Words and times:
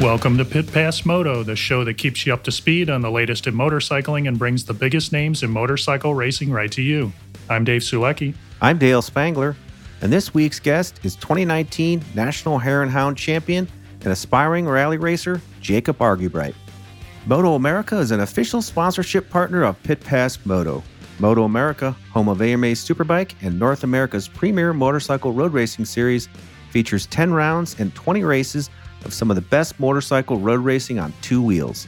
Welcome 0.00 0.38
to 0.38 0.44
Pit 0.44 0.72
Pass 0.72 1.04
Moto, 1.04 1.42
the 1.42 1.56
show 1.56 1.82
that 1.82 1.94
keeps 1.94 2.24
you 2.24 2.32
up 2.32 2.44
to 2.44 2.52
speed 2.52 2.88
on 2.88 3.00
the 3.00 3.10
latest 3.10 3.48
in 3.48 3.54
motorcycling 3.54 4.28
and 4.28 4.38
brings 4.38 4.64
the 4.64 4.72
biggest 4.72 5.10
names 5.10 5.42
in 5.42 5.50
motorcycle 5.50 6.14
racing 6.14 6.52
right 6.52 6.70
to 6.70 6.82
you. 6.82 7.12
I'm 7.50 7.64
Dave 7.64 7.82
Sulecki. 7.82 8.36
I'm 8.60 8.78
Dale 8.78 9.02
Spangler, 9.02 9.56
and 10.00 10.12
this 10.12 10.32
week's 10.32 10.60
guest 10.60 11.00
is 11.02 11.16
2019 11.16 12.04
National 12.14 12.58
Hare 12.60 12.82
and 12.82 12.92
Hound 12.92 13.16
Champion 13.16 13.66
and 14.02 14.12
aspiring 14.12 14.68
rally 14.68 14.98
racer 14.98 15.40
Jacob 15.60 15.98
Argubright. 15.98 16.54
MotoAmerica 17.26 17.98
is 17.98 18.12
an 18.12 18.20
official 18.20 18.62
sponsorship 18.62 19.28
partner 19.28 19.64
of 19.64 19.82
Pit 19.82 19.98
Pass 19.98 20.38
Moto. 20.44 20.84
MotoAmerica, 21.18 21.92
home 22.12 22.28
of 22.28 22.40
AMA 22.40 22.68
Superbike 22.68 23.34
and 23.42 23.58
North 23.58 23.82
America's 23.82 24.28
premier 24.28 24.72
motorcycle 24.72 25.32
road 25.32 25.52
racing 25.52 25.86
series, 25.86 26.28
features 26.70 27.06
10 27.06 27.32
rounds 27.32 27.80
and 27.80 27.92
20 27.96 28.22
races 28.22 28.70
of 29.04 29.12
some 29.12 29.30
of 29.30 29.36
the 29.36 29.42
best 29.42 29.78
motorcycle 29.78 30.38
road 30.38 30.60
racing 30.60 30.98
on 30.98 31.12
two 31.22 31.42
wheels. 31.42 31.86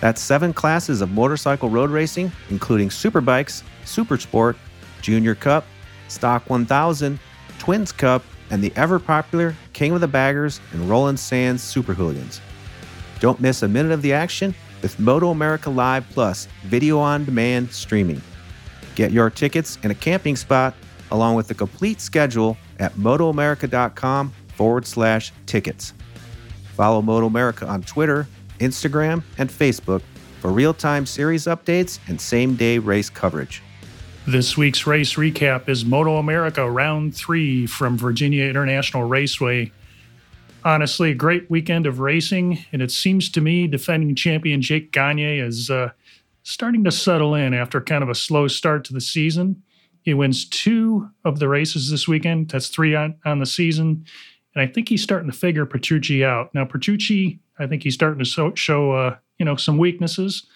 That's 0.00 0.20
seven 0.20 0.52
classes 0.52 1.00
of 1.00 1.10
motorcycle 1.10 1.68
road 1.68 1.90
racing, 1.90 2.30
including 2.50 2.88
superbikes, 2.88 3.62
super 3.84 4.18
sport, 4.18 4.56
junior 5.00 5.34
cup, 5.34 5.64
stock 6.08 6.48
1000, 6.48 7.18
twins 7.58 7.92
cup, 7.92 8.22
and 8.50 8.62
the 8.62 8.72
ever 8.76 8.98
popular 8.98 9.54
King 9.72 9.92
of 9.92 10.00
the 10.00 10.08
Baggers 10.08 10.60
and 10.72 10.88
Roland 10.88 11.18
Sands 11.18 11.62
Super 11.62 11.94
Hooligans. 11.94 12.40
Don't 13.20 13.40
miss 13.40 13.62
a 13.62 13.68
minute 13.68 13.92
of 13.92 14.02
the 14.02 14.12
action 14.12 14.54
with 14.82 14.96
MotoAmerica 14.98 15.74
Live 15.74 16.08
Plus 16.10 16.46
video 16.64 16.98
on 16.98 17.24
demand 17.24 17.72
streaming. 17.72 18.20
Get 18.94 19.10
your 19.10 19.30
tickets 19.30 19.78
and 19.82 19.90
a 19.90 19.94
camping 19.94 20.36
spot 20.36 20.74
along 21.10 21.34
with 21.34 21.48
the 21.48 21.54
complete 21.54 22.00
schedule 22.00 22.56
at 22.78 22.92
motoamerica.com 22.94 24.32
forward 24.54 24.86
slash 24.86 25.32
tickets. 25.46 25.92
Follow 26.76 27.00
MotoAmerica 27.00 27.66
on 27.66 27.82
Twitter, 27.82 28.28
Instagram, 28.60 29.22
and 29.38 29.48
Facebook 29.48 30.02
for 30.40 30.52
real 30.52 30.74
time 30.74 31.06
series 31.06 31.44
updates 31.44 31.98
and 32.06 32.20
same 32.20 32.54
day 32.54 32.76
race 32.76 33.08
coverage. 33.08 33.62
This 34.26 34.58
week's 34.58 34.86
race 34.86 35.14
recap 35.14 35.70
is 35.70 35.84
MotoAmerica 35.84 36.72
Round 36.72 37.16
3 37.16 37.66
from 37.66 37.96
Virginia 37.96 38.44
International 38.44 39.04
Raceway. 39.04 39.72
Honestly, 40.66 41.12
a 41.12 41.14
great 41.14 41.48
weekend 41.48 41.86
of 41.86 42.00
racing, 42.00 42.62
and 42.72 42.82
it 42.82 42.90
seems 42.90 43.30
to 43.30 43.40
me 43.40 43.66
defending 43.66 44.14
champion 44.14 44.60
Jake 44.60 44.92
Gagne 44.92 45.38
is 45.38 45.70
uh, 45.70 45.92
starting 46.42 46.84
to 46.84 46.92
settle 46.92 47.34
in 47.34 47.54
after 47.54 47.80
kind 47.80 48.02
of 48.02 48.10
a 48.10 48.14
slow 48.14 48.48
start 48.48 48.84
to 48.84 48.92
the 48.92 49.00
season. 49.00 49.62
He 50.02 50.12
wins 50.12 50.44
two 50.46 51.08
of 51.24 51.38
the 51.38 51.48
races 51.48 51.90
this 51.90 52.06
weekend. 52.06 52.50
That's 52.50 52.68
three 52.68 52.94
on, 52.94 53.14
on 53.24 53.38
the 53.38 53.46
season. 53.46 54.04
And 54.56 54.66
I 54.68 54.72
think 54.72 54.88
he's 54.88 55.02
starting 55.02 55.30
to 55.30 55.36
figure 55.36 55.66
Petrucci 55.66 56.24
out. 56.24 56.52
Now, 56.54 56.64
Petrucci, 56.64 57.38
I 57.58 57.66
think 57.66 57.82
he's 57.82 57.94
starting 57.94 58.18
to 58.18 58.24
show, 58.24 58.54
show 58.54 58.92
uh, 58.92 59.16
you 59.38 59.44
know, 59.44 59.54
some 59.54 59.76
weaknesses, 59.76 60.46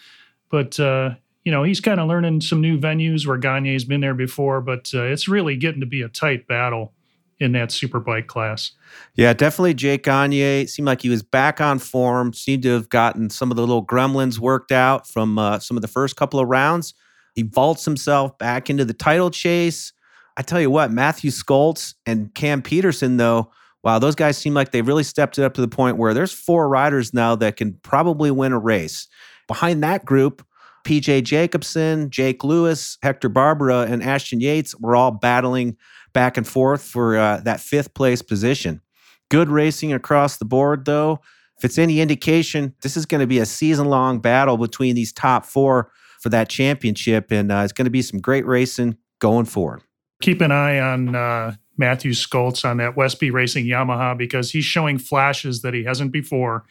but, 0.50 0.80
uh, 0.80 1.10
you 1.44 1.52
know, 1.52 1.62
he's 1.62 1.80
kind 1.80 2.00
of 2.00 2.08
learning 2.08 2.40
some 2.40 2.62
new 2.62 2.78
venues 2.78 3.26
where 3.26 3.36
Gagne's 3.36 3.84
been 3.84 4.00
there 4.00 4.14
before, 4.14 4.62
but 4.62 4.90
uh, 4.94 5.02
it's 5.02 5.28
really 5.28 5.54
getting 5.54 5.80
to 5.80 5.86
be 5.86 6.00
a 6.00 6.08
tight 6.08 6.48
battle 6.48 6.94
in 7.38 7.52
that 7.52 7.68
superbike 7.68 8.26
class. 8.26 8.72
Yeah, 9.16 9.34
definitely 9.34 9.74
Jake 9.74 10.04
Gagne 10.04 10.66
seemed 10.66 10.86
like 10.86 11.02
he 11.02 11.08
was 11.10 11.22
back 11.22 11.60
on 11.60 11.78
form, 11.78 12.32
seemed 12.32 12.62
to 12.62 12.70
have 12.70 12.88
gotten 12.88 13.28
some 13.28 13.50
of 13.50 13.56
the 13.56 13.62
little 13.62 13.84
gremlins 13.84 14.38
worked 14.38 14.72
out 14.72 15.06
from 15.06 15.38
uh, 15.38 15.58
some 15.58 15.76
of 15.76 15.82
the 15.82 15.88
first 15.88 16.16
couple 16.16 16.40
of 16.40 16.48
rounds. 16.48 16.94
He 17.34 17.42
vaults 17.42 17.84
himself 17.84 18.36
back 18.38 18.70
into 18.70 18.84
the 18.84 18.94
title 18.94 19.30
chase. 19.30 19.92
I 20.36 20.42
tell 20.42 20.60
you 20.60 20.70
what, 20.70 20.90
Matthew 20.90 21.30
Scholtz 21.30 21.94
and 22.06 22.34
Cam 22.34 22.62
Petersen, 22.62 23.16
though, 23.18 23.50
wow, 23.82 23.98
those 23.98 24.14
guys 24.14 24.36
seem 24.36 24.54
like 24.54 24.72
they've 24.72 24.86
really 24.86 25.04
stepped 25.04 25.38
it 25.38 25.44
up 25.44 25.54
to 25.54 25.60
the 25.60 25.68
point 25.68 25.96
where 25.96 26.14
there's 26.14 26.32
four 26.32 26.68
riders 26.68 27.14
now 27.14 27.34
that 27.36 27.56
can 27.56 27.74
probably 27.82 28.30
win 28.30 28.52
a 28.52 28.58
race. 28.58 29.08
Behind 29.46 29.82
that 29.82 30.04
group, 30.04 30.46
PJ 30.84 31.24
Jacobsen, 31.24 32.10
Jake 32.10 32.44
Lewis, 32.44 32.98
Hector 33.02 33.30
Barbera, 33.30 33.90
and 33.90 34.02
Ashton 34.02 34.40
Yates 34.40 34.74
were 34.78 34.96
all 34.96 35.10
battling 35.10 35.76
back 36.12 36.36
and 36.36 36.46
forth 36.46 36.82
for 36.82 37.16
uh, 37.16 37.38
that 37.44 37.60
fifth 37.60 37.94
place 37.94 38.22
position. 38.22 38.80
Good 39.28 39.48
racing 39.48 39.92
across 39.92 40.38
the 40.38 40.44
board, 40.44 40.84
though. 40.84 41.20
If 41.58 41.64
it's 41.64 41.78
any 41.78 42.00
indication, 42.00 42.74
this 42.82 42.96
is 42.96 43.06
going 43.06 43.20
to 43.20 43.26
be 43.26 43.38
a 43.38 43.46
season 43.46 43.86
long 43.86 44.18
battle 44.18 44.56
between 44.56 44.94
these 44.94 45.12
top 45.12 45.44
four 45.44 45.92
for 46.20 46.30
that 46.30 46.48
championship, 46.48 47.30
and 47.30 47.52
uh, 47.52 47.60
it's 47.64 47.72
going 47.72 47.84
to 47.84 47.90
be 47.90 48.02
some 48.02 48.20
great 48.20 48.46
racing 48.46 48.96
going 49.20 49.44
forward. 49.44 49.82
Keep 50.22 50.40
an 50.40 50.52
eye 50.52 50.78
on 50.78 51.14
uh, 51.14 51.54
Matthew 51.80 52.12
Scholtz 52.12 52.64
on 52.64 52.76
that 52.76 52.94
Westby 52.94 53.30
Racing 53.30 53.66
Yamaha 53.66 54.16
because 54.16 54.52
he's 54.52 54.66
showing 54.66 54.98
flashes 54.98 55.62
that 55.62 55.74
he 55.74 55.82
hasn't 55.82 56.12
before, 56.12 56.64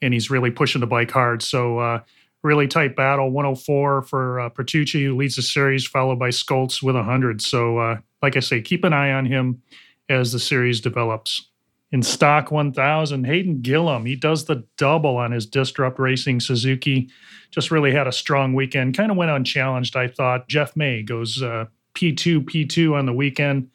and 0.00 0.14
he's 0.14 0.30
really 0.30 0.50
pushing 0.50 0.80
the 0.80 0.86
bike 0.86 1.10
hard. 1.10 1.42
So, 1.42 1.78
uh, 1.78 2.00
really 2.42 2.68
tight 2.68 2.94
battle 2.94 3.30
104 3.30 4.02
for 4.02 4.40
uh, 4.40 4.48
Petrucci, 4.50 5.04
who 5.04 5.16
leads 5.16 5.36
the 5.36 5.42
series, 5.42 5.86
followed 5.86 6.18
by 6.18 6.28
Scholtz 6.28 6.82
with 6.82 6.94
100. 6.94 7.42
So, 7.42 7.78
uh, 7.78 7.98
like 8.22 8.36
I 8.36 8.40
say, 8.40 8.60
keep 8.60 8.84
an 8.84 8.92
eye 8.92 9.12
on 9.12 9.26
him 9.26 9.62
as 10.08 10.32
the 10.32 10.38
series 10.38 10.80
develops. 10.80 11.48
In 11.92 12.02
stock 12.02 12.50
1000, 12.50 13.24
Hayden 13.24 13.62
Gillim, 13.62 14.06
he 14.06 14.14
does 14.14 14.44
the 14.44 14.64
double 14.76 15.16
on 15.16 15.32
his 15.32 15.44
Disrupt 15.44 15.98
Racing 15.98 16.40
Suzuki. 16.40 17.10
Just 17.50 17.70
really 17.70 17.92
had 17.92 18.06
a 18.06 18.12
strong 18.12 18.54
weekend. 18.54 18.96
Kind 18.96 19.10
of 19.10 19.16
went 19.16 19.32
unchallenged, 19.32 19.96
I 19.96 20.06
thought. 20.06 20.48
Geoff 20.48 20.76
May 20.76 21.02
goes 21.02 21.42
uh, 21.42 21.66
P2, 21.94 22.44
P2 22.44 22.94
on 22.94 23.06
the 23.06 23.12
weekend 23.12 23.70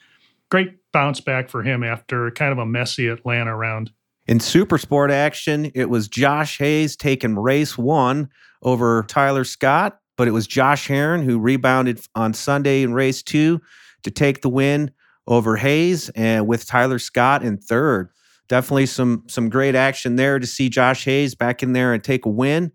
great 0.49 0.75
bounce 0.93 1.19
back 1.19 1.49
for 1.49 1.63
him 1.63 1.83
after 1.83 2.31
kind 2.31 2.51
of 2.51 2.57
a 2.57 2.65
messy 2.65 3.07
Atlanta 3.07 3.55
round. 3.55 3.91
In 4.27 4.39
super 4.39 4.77
sport 4.77 5.11
action, 5.11 5.71
it 5.75 5.89
was 5.89 6.07
Josh 6.07 6.57
Hayes 6.57 6.95
taking 6.95 7.35
race 7.35 7.77
one 7.77 8.29
over 8.63 9.03
Tyler 9.07 9.43
Scott, 9.43 9.99
but 10.17 10.27
it 10.27 10.31
was 10.31 10.47
Josh 10.47 10.87
Herrin 10.87 11.23
who 11.23 11.37
rebounded 11.37 11.99
on 12.15 12.33
Sunday 12.33 12.81
in 12.81 12.93
race 12.93 13.21
two 13.21 13.61
to 14.03 14.11
take 14.11 14.41
the 14.41 14.49
win 14.49 14.91
over 15.27 15.57
Hayes 15.57 16.09
and 16.09 16.47
with 16.47 16.65
Tyler 16.65 16.99
Scott 16.99 17.43
in 17.43 17.57
third. 17.57 18.09
Definitely 18.47 18.87
some 18.87 19.23
some 19.27 19.49
great 19.49 19.75
action 19.75 20.15
there 20.15 20.39
to 20.39 20.47
see 20.47 20.69
Josh 20.69 21.05
Hayes 21.05 21.35
back 21.35 21.61
in 21.61 21.73
there 21.73 21.93
and 21.93 22.03
take 22.03 22.25
a 22.25 22.29
win. 22.29 22.71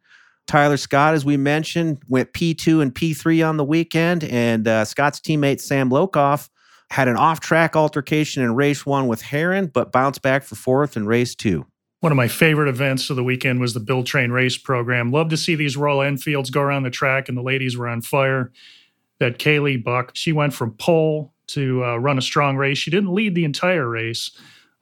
Tyler 0.46 0.76
Scott, 0.76 1.14
as 1.14 1.24
we 1.24 1.36
mentioned, 1.36 2.02
went 2.08 2.32
P2 2.32 2.82
and 2.82 2.92
P3 2.92 3.48
on 3.48 3.56
the 3.56 3.64
weekend, 3.64 4.24
and 4.24 4.66
uh, 4.66 4.84
Scott's 4.84 5.20
teammate 5.20 5.60
Sam 5.60 5.90
Lochoff 5.90 6.48
had 6.90 7.08
an 7.08 7.16
off 7.16 7.40
track 7.40 7.76
altercation 7.76 8.42
in 8.42 8.54
race 8.54 8.84
one 8.84 9.06
with 9.06 9.22
Herrin, 9.22 9.72
but 9.72 9.92
bounced 9.92 10.22
back 10.22 10.42
for 10.42 10.56
fourth 10.56 10.96
in 10.96 11.06
race 11.06 11.34
two. 11.34 11.66
One 12.00 12.12
of 12.12 12.16
my 12.16 12.28
favorite 12.28 12.68
events 12.68 13.10
of 13.10 13.16
the 13.16 13.22
weekend 13.22 13.60
was 13.60 13.74
the 13.74 13.80
Build 13.80 14.06
Train 14.06 14.30
Race 14.30 14.56
program. 14.56 15.12
Love 15.12 15.28
to 15.28 15.36
see 15.36 15.54
these 15.54 15.76
Royal 15.76 16.00
Enfields 16.00 16.48
go 16.48 16.62
around 16.62 16.84
the 16.84 16.90
track, 16.90 17.28
and 17.28 17.36
the 17.36 17.42
ladies 17.42 17.76
were 17.76 17.88
on 17.88 18.00
fire. 18.00 18.52
That 19.18 19.38
Kaylee 19.38 19.84
Buck, 19.84 20.12
she 20.14 20.32
went 20.32 20.54
from 20.54 20.72
pole 20.72 21.34
to 21.48 21.84
uh, 21.84 21.96
run 21.96 22.16
a 22.16 22.22
strong 22.22 22.56
race. 22.56 22.78
She 22.78 22.90
didn't 22.90 23.14
lead 23.14 23.34
the 23.34 23.44
entire 23.44 23.86
race. 23.86 24.30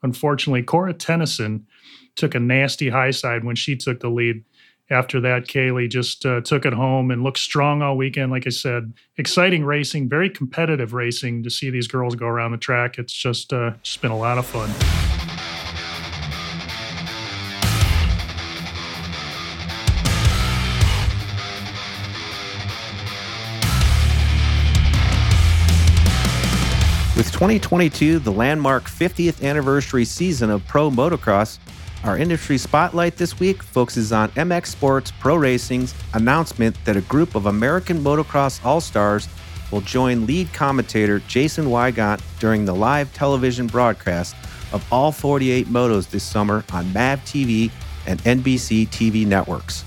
Unfortunately, 0.01 0.63
Cora 0.63 0.93
Tennyson 0.93 1.67
took 2.15 2.35
a 2.35 2.39
nasty 2.39 2.89
high 2.89 3.11
side 3.11 3.43
when 3.43 3.57
she 3.57 3.75
took 3.75 3.99
the 3.99 4.09
lead 4.09 4.45
after 4.91 5.21
that, 5.21 5.47
Kaylee 5.47 5.89
just 5.89 6.25
uh, 6.25 6.41
took 6.41 6.65
it 6.65 6.73
home 6.73 7.11
and 7.11 7.23
looked 7.23 7.37
strong 7.37 7.81
all 7.81 7.95
weekend. 7.95 8.31
Like 8.31 8.47
I 8.47 8.49
said, 8.49 8.93
exciting 9.17 9.63
racing, 9.63 10.09
very 10.09 10.29
competitive 10.29 10.93
racing 10.93 11.43
to 11.43 11.49
see 11.49 11.69
these 11.69 11.87
girls 11.87 12.15
go 12.15 12.25
around 12.25 12.51
the 12.51 12.57
track. 12.57 12.97
It's 12.97 13.13
just, 13.13 13.53
uh, 13.53 13.73
just 13.83 14.01
been 14.01 14.11
a 14.11 14.17
lot 14.17 14.39
of 14.39 14.45
fun. 14.47 14.69
With 27.15 27.33
2022, 27.33 28.19
the 28.19 28.31
landmark 28.31 28.85
50th 28.85 29.43
anniversary 29.43 30.05
season 30.05 30.49
of 30.49 30.65
Pro 30.65 30.89
Motocross, 30.89 31.59
Our 32.05 32.17
industry 32.17 32.57
spotlight 32.57 33.17
this 33.17 33.41
week 33.41 33.61
focuses 33.61 34.13
on 34.13 34.29
MX 34.29 34.67
Sports 34.67 35.11
Pro 35.19 35.35
Racing's 35.35 35.93
announcement 36.13 36.77
that 36.85 36.95
a 36.95 37.01
group 37.01 37.35
of 37.35 37.47
American 37.47 37.99
motocross 37.99 38.63
all 38.63 38.79
stars 38.79 39.27
will 39.69 39.81
join 39.81 40.25
lead 40.25 40.51
commentator 40.53 41.19
Jason 41.27 41.65
Weigandt 41.65 42.21
during 42.39 42.63
the 42.63 42.73
live 42.73 43.13
television 43.13 43.67
broadcast 43.67 44.33
of 44.71 44.85
all 44.93 45.11
48 45.11 45.67
motos 45.67 46.09
this 46.09 46.23
summer 46.23 46.63
on 46.71 46.91
MAV 46.93 47.19
TV 47.25 47.69
and 48.07 48.21
NBC 48.23 48.87
TV 48.87 49.27
networks. 49.27 49.83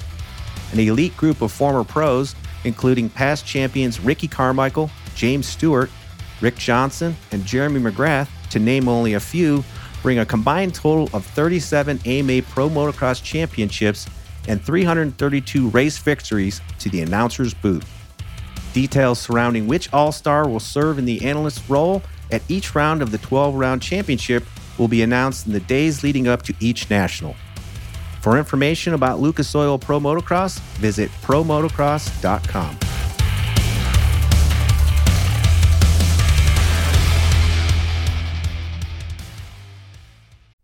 An 0.72 0.80
elite 0.80 1.16
group 1.16 1.40
of 1.40 1.50
former 1.50 1.82
pros, 1.82 2.34
including 2.64 3.08
past 3.08 3.46
champions 3.46 4.00
Ricky 4.00 4.28
Carmichael, 4.28 4.90
James 5.14 5.46
Stewart, 5.46 5.90
Rick 6.42 6.56
Johnson, 6.56 7.16
and 7.30 7.44
Jeremy 7.46 7.80
McGrath, 7.80 8.28
to 8.50 8.58
name 8.58 8.86
only 8.86 9.14
a 9.14 9.20
few, 9.20 9.64
bring 10.02 10.18
a 10.18 10.26
combined 10.26 10.74
total 10.74 11.08
of 11.16 11.24
37 11.24 12.00
AMA 12.04 12.42
Pro 12.42 12.68
Motocross 12.68 13.22
Championships 13.22 14.06
and 14.48 14.62
332 14.62 15.68
race 15.68 15.98
victories 15.98 16.60
to 16.78 16.88
the 16.88 17.00
announcer's 17.00 17.54
booth. 17.54 17.88
Details 18.72 19.20
surrounding 19.20 19.66
which 19.66 19.92
All 19.92 20.12
Star 20.12 20.48
will 20.48 20.60
serve 20.60 20.98
in 20.98 21.04
the 21.04 21.24
analyst 21.24 21.62
role 21.68 22.02
at 22.30 22.42
each 22.48 22.74
round 22.74 23.02
of 23.02 23.10
the 23.10 23.18
12 23.18 23.54
round 23.54 23.82
championship 23.82 24.44
will 24.78 24.88
be 24.88 25.02
announced 25.02 25.46
in 25.46 25.52
the 25.52 25.60
days 25.60 26.02
leading 26.02 26.26
up 26.26 26.42
to 26.42 26.54
each 26.60 26.88
national. 26.90 27.36
For 28.20 28.38
information 28.38 28.94
about 28.94 29.20
Lucas 29.20 29.54
Oil 29.54 29.78
Pro 29.78 30.00
Motocross, 30.00 30.58
visit 30.78 31.10
promotocross.com. 31.22 32.91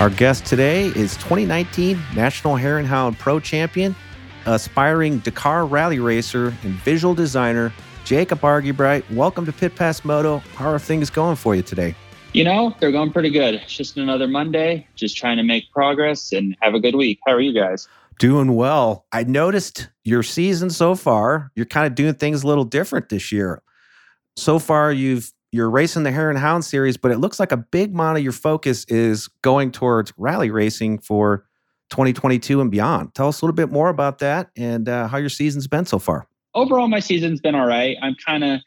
Our 0.00 0.08
guest 0.08 0.46
today 0.46 0.86
is 0.86 1.14
2019 1.18 2.00
National 2.16 2.56
Hare 2.56 2.78
and 2.78 2.88
Hound 2.88 3.18
Pro 3.18 3.38
Champion, 3.38 3.94
aspiring 4.46 5.18
Dakar 5.18 5.66
rally 5.66 5.98
racer, 5.98 6.54
and 6.62 6.72
visual 6.76 7.14
designer 7.14 7.70
Jacob 8.06 8.40
Argubright. 8.40 9.04
Welcome 9.14 9.44
to 9.44 9.52
Pit 9.52 9.76
Pass 9.76 10.02
Moto. 10.02 10.38
How 10.56 10.70
are 10.70 10.78
things 10.78 11.10
going 11.10 11.36
for 11.36 11.54
you 11.54 11.60
today? 11.60 11.94
You 12.32 12.44
know, 12.44 12.74
they're 12.80 12.92
going 12.92 13.12
pretty 13.12 13.28
good. 13.28 13.56
It's 13.56 13.76
just 13.76 13.98
another 13.98 14.26
Monday, 14.26 14.86
just 14.94 15.18
trying 15.18 15.36
to 15.36 15.42
make 15.42 15.70
progress 15.70 16.32
and 16.32 16.56
have 16.62 16.72
a 16.72 16.80
good 16.80 16.94
week. 16.94 17.18
How 17.26 17.34
are 17.34 17.40
you 17.42 17.52
guys? 17.52 17.86
Doing 18.18 18.54
well. 18.54 19.04
I 19.12 19.24
noticed 19.24 19.90
your 20.04 20.22
season 20.22 20.70
so 20.70 20.94
far, 20.94 21.52
you're 21.54 21.66
kind 21.66 21.86
of 21.86 21.94
doing 21.94 22.14
things 22.14 22.42
a 22.42 22.46
little 22.46 22.64
different 22.64 23.10
this 23.10 23.30
year. 23.30 23.60
So 24.34 24.58
far, 24.58 24.94
you've 24.94 25.30
you're 25.52 25.70
racing 25.70 26.04
the 26.04 26.12
Hare 26.12 26.30
and 26.30 26.38
Hound 26.38 26.64
series, 26.64 26.96
but 26.96 27.10
it 27.10 27.18
looks 27.18 27.40
like 27.40 27.52
a 27.52 27.56
big 27.56 27.92
amount 27.92 28.18
of 28.18 28.22
your 28.22 28.32
focus 28.32 28.84
is 28.84 29.28
going 29.42 29.72
towards 29.72 30.12
rally 30.16 30.50
racing 30.50 30.98
for 30.98 31.46
2022 31.90 32.60
and 32.60 32.70
beyond. 32.70 33.14
Tell 33.14 33.28
us 33.28 33.42
a 33.42 33.44
little 33.44 33.54
bit 33.54 33.70
more 33.70 33.88
about 33.88 34.18
that 34.20 34.50
and 34.56 34.88
uh, 34.88 35.08
how 35.08 35.18
your 35.18 35.28
season's 35.28 35.66
been 35.66 35.86
so 35.86 35.98
far. 35.98 36.26
Overall, 36.54 36.88
my 36.88 37.00
season's 37.00 37.40
been 37.40 37.54
all 37.54 37.66
right. 37.66 37.96
I'm 38.00 38.14
kind 38.24 38.44
of 38.44 38.60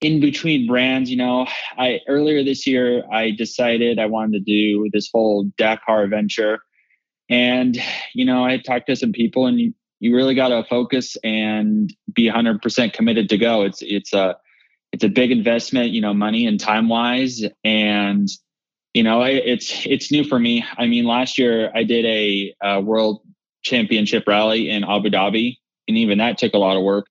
in 0.00 0.20
between 0.20 0.66
brands. 0.66 1.10
You 1.10 1.16
know, 1.16 1.46
I 1.76 2.00
earlier 2.08 2.44
this 2.44 2.66
year 2.66 3.04
I 3.12 3.30
decided 3.30 3.98
I 3.98 4.06
wanted 4.06 4.32
to 4.32 4.40
do 4.40 4.88
this 4.92 5.10
whole 5.12 5.50
Dakar 5.56 6.06
venture, 6.06 6.60
and 7.28 7.78
you 8.14 8.24
know 8.24 8.44
I 8.44 8.58
talked 8.58 8.86
to 8.86 8.96
some 8.96 9.12
people, 9.12 9.46
and 9.46 9.60
you, 9.60 9.74
you 10.00 10.14
really 10.14 10.34
got 10.34 10.48
to 10.48 10.64
focus 10.64 11.16
and 11.22 11.94
be 12.14 12.30
100% 12.30 12.92
committed 12.92 13.28
to 13.28 13.36
go. 13.36 13.62
It's 13.62 13.82
it's 13.82 14.14
a 14.14 14.36
it's 14.92 15.04
a 15.04 15.08
big 15.08 15.30
investment, 15.30 15.90
you 15.90 16.00
know, 16.00 16.14
money 16.14 16.46
and 16.46 16.58
time 16.58 16.88
wise. 16.88 17.42
And, 17.64 18.28
you 18.94 19.02
know, 19.02 19.22
it's, 19.22 19.86
it's 19.86 20.10
new 20.10 20.24
for 20.24 20.38
me. 20.38 20.64
I 20.76 20.86
mean, 20.86 21.04
last 21.04 21.38
year 21.38 21.70
I 21.74 21.84
did 21.84 22.04
a, 22.04 22.54
a 22.62 22.80
world 22.80 23.22
championship 23.62 24.24
rally 24.26 24.70
in 24.70 24.84
Abu 24.84 25.10
Dhabi 25.10 25.56
and 25.88 25.96
even 25.96 26.18
that 26.18 26.38
took 26.38 26.54
a 26.54 26.58
lot 26.58 26.76
of 26.76 26.82
work. 26.82 27.06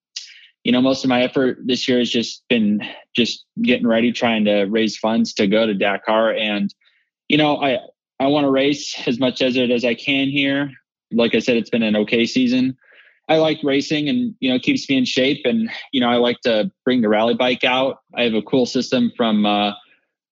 You 0.63 0.71
know, 0.71 0.81
most 0.81 1.03
of 1.03 1.09
my 1.09 1.23
effort 1.23 1.59
this 1.65 1.87
year 1.87 1.99
has 1.99 2.09
just 2.09 2.43
been 2.49 2.81
just 3.15 3.45
getting 3.61 3.87
ready, 3.87 4.11
trying 4.11 4.45
to 4.45 4.65
raise 4.65 4.97
funds 4.97 5.33
to 5.35 5.47
go 5.47 5.65
to 5.65 5.73
Dakar. 5.73 6.33
And, 6.33 6.73
you 7.27 7.37
know, 7.37 7.57
I, 7.61 7.79
I 8.19 8.27
want 8.27 8.45
to 8.45 8.51
race 8.51 8.95
as 9.07 9.19
much 9.19 9.39
desert 9.39 9.71
as 9.71 9.85
I 9.85 9.93
can 9.93 10.27
here. 10.27 10.71
Like 11.11 11.35
I 11.35 11.39
said, 11.39 11.57
it's 11.57 11.69
been 11.69 11.83
an 11.83 11.95
okay 11.95 12.25
season. 12.25 12.77
I 13.29 13.37
like 13.37 13.59
racing 13.63 14.07
and, 14.07 14.33
you 14.39 14.49
know, 14.49 14.57
keeps 14.59 14.89
me 14.89 14.97
in 14.97 15.05
shape. 15.05 15.41
And, 15.45 15.69
you 15.91 15.99
know, 15.99 16.09
I 16.09 16.15
like 16.15 16.39
to 16.41 16.71
bring 16.85 17.01
the 17.01 17.09
rally 17.09 17.33
bike 17.33 17.63
out. 17.63 17.97
I 18.15 18.23
have 18.23 18.33
a 18.33 18.41
cool 18.41 18.65
system 18.65 19.11
from 19.17 19.45
uh, 19.45 19.73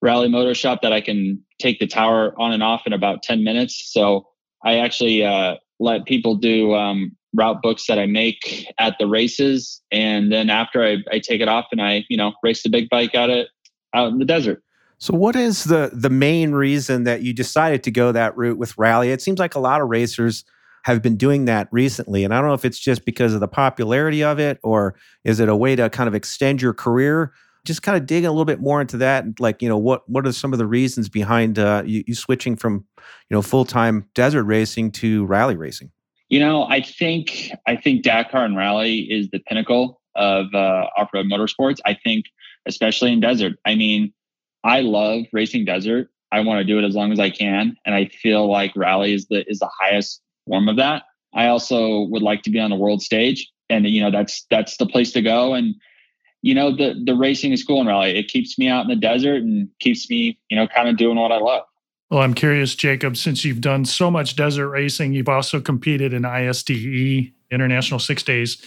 Rally 0.01 0.29
Moto 0.29 0.53
Shop 0.53 0.81
that 0.81 0.93
I 0.93 1.01
can 1.01 1.43
take 1.59 1.79
the 1.79 1.87
tower 1.87 2.33
on 2.37 2.53
and 2.53 2.63
off 2.63 2.83
in 2.85 2.93
about 2.93 3.21
10 3.23 3.43
minutes. 3.43 3.91
So 3.91 4.27
I 4.63 4.77
actually 4.77 5.25
uh, 5.25 5.55
let 5.79 6.05
people 6.05 6.35
do 6.35 6.73
um, 6.73 7.15
route 7.33 7.61
books 7.61 7.85
that 7.87 7.99
I 7.99 8.05
make 8.05 8.67
at 8.79 8.95
the 8.97 9.07
races. 9.07 9.81
And 9.91 10.31
then 10.31 10.49
after 10.49 10.83
I, 10.83 10.97
I 11.11 11.19
take 11.19 11.41
it 11.41 11.47
off 11.47 11.65
and 11.71 11.81
I, 11.81 12.05
you 12.09 12.17
know, 12.17 12.33
race 12.43 12.63
the 12.63 12.69
big 12.69 12.89
bike 12.89 13.13
out 13.13 13.29
it 13.29 13.49
out 13.93 14.11
in 14.11 14.19
the 14.19 14.25
desert. 14.25 14.61
So, 14.97 15.13
what 15.13 15.35
is 15.35 15.65
the 15.65 15.89
the 15.91 16.09
main 16.09 16.53
reason 16.53 17.03
that 17.03 17.21
you 17.21 17.33
decided 17.33 17.83
to 17.83 17.91
go 17.91 18.13
that 18.13 18.35
route 18.37 18.57
with 18.57 18.77
rally? 18.77 19.11
It 19.11 19.21
seems 19.21 19.39
like 19.39 19.53
a 19.53 19.59
lot 19.59 19.81
of 19.81 19.89
racers 19.89 20.45
have 20.85 21.01
been 21.01 21.17
doing 21.17 21.45
that 21.45 21.67
recently. 21.71 22.23
And 22.23 22.31
I 22.31 22.37
don't 22.39 22.47
know 22.47 22.53
if 22.53 22.63
it's 22.63 22.77
just 22.77 23.05
because 23.05 23.33
of 23.33 23.39
the 23.39 23.47
popularity 23.47 24.23
of 24.23 24.39
it 24.39 24.59
or 24.61 24.93
is 25.23 25.39
it 25.39 25.49
a 25.49 25.55
way 25.55 25.75
to 25.75 25.89
kind 25.89 26.07
of 26.07 26.13
extend 26.13 26.61
your 26.61 26.75
career? 26.75 27.33
Just 27.65 27.81
kind 27.81 27.97
of 27.97 28.05
digging 28.05 28.27
a 28.27 28.31
little 28.31 28.45
bit 28.45 28.61
more 28.61 28.79
into 28.81 28.97
that. 28.97 29.25
Like, 29.39 29.63
you 29.63 29.67
know, 29.67 29.79
what 29.79 30.07
what 30.07 30.27
are 30.27 30.31
some 30.31 30.53
of 30.53 30.59
the 30.59 30.67
reasons 30.67 31.09
behind 31.09 31.57
uh, 31.57 31.81
you, 31.87 32.03
you 32.05 32.13
switching 32.13 32.55
from, 32.55 32.85
you 33.29 33.35
know, 33.35 33.41
full 33.41 33.65
time 33.65 34.07
desert 34.13 34.43
racing 34.43 34.91
to 34.91 35.25
rally 35.25 35.55
racing? 35.55 35.89
You 36.29 36.39
know, 36.39 36.65
I 36.65 36.81
think 36.81 37.51
I 37.65 37.75
think 37.75 38.03
Dakar 38.03 38.45
and 38.45 38.55
rally 38.55 39.11
is 39.11 39.31
the 39.31 39.39
pinnacle 39.39 39.99
of 40.13 40.53
uh, 40.53 40.85
off 40.97 41.09
road 41.15 41.25
motorsports. 41.25 41.79
I 41.83 41.95
think, 41.95 42.25
especially 42.67 43.11
in 43.11 43.21
desert. 43.21 43.53
I 43.65 43.73
mean, 43.73 44.13
I 44.63 44.81
love 44.81 45.23
racing 45.33 45.65
desert. 45.65 46.09
I 46.31 46.41
want 46.41 46.59
to 46.59 46.63
do 46.63 46.77
it 46.77 46.85
as 46.85 46.93
long 46.93 47.11
as 47.11 47.19
I 47.19 47.31
can, 47.31 47.75
and 47.87 47.95
I 47.95 48.05
feel 48.05 48.47
like 48.47 48.71
rally 48.75 49.13
is 49.13 49.25
the 49.25 49.43
is 49.49 49.57
the 49.57 49.69
highest 49.81 50.21
form 50.47 50.67
of 50.67 50.77
that. 50.77 51.03
I 51.33 51.47
also 51.47 52.01
would 52.09 52.21
like 52.21 52.43
to 52.43 52.49
be 52.49 52.59
on 52.59 52.69
the 52.69 52.75
world 52.75 53.01
stage, 53.01 53.51
and 53.69 53.85
you 53.87 54.01
know 54.01 54.11
that's 54.11 54.45
that's 54.49 54.77
the 54.77 54.85
place 54.85 55.11
to 55.13 55.21
go. 55.21 55.53
And 55.53 55.75
you 56.41 56.55
know 56.55 56.75
the 56.75 57.01
the 57.05 57.15
racing 57.15 57.51
is 57.51 57.63
cool 57.63 57.79
and 57.79 57.89
rally. 57.89 58.17
It 58.17 58.27
keeps 58.27 58.57
me 58.57 58.67
out 58.67 58.83
in 58.83 58.89
the 58.89 58.95
desert 58.95 59.43
and 59.43 59.69
keeps 59.79 60.09
me 60.09 60.39
you 60.49 60.57
know 60.57 60.67
kind 60.67 60.87
of 60.87 60.97
doing 60.97 61.17
what 61.17 61.31
I 61.31 61.37
love. 61.37 61.63
Well, 62.09 62.21
I'm 62.21 62.35
curious, 62.35 62.75
Jacob, 62.75 63.17
since 63.17 63.43
you've 63.43 63.61
done 63.61 63.83
so 63.83 64.11
much 64.11 64.35
desert 64.35 64.69
racing, 64.69 65.13
you've 65.13 65.27
also 65.27 65.59
competed 65.59 66.13
in 66.13 66.21
ISDE 66.21 67.33
International 67.49 67.99
Six 67.99 68.21
Days. 68.21 68.63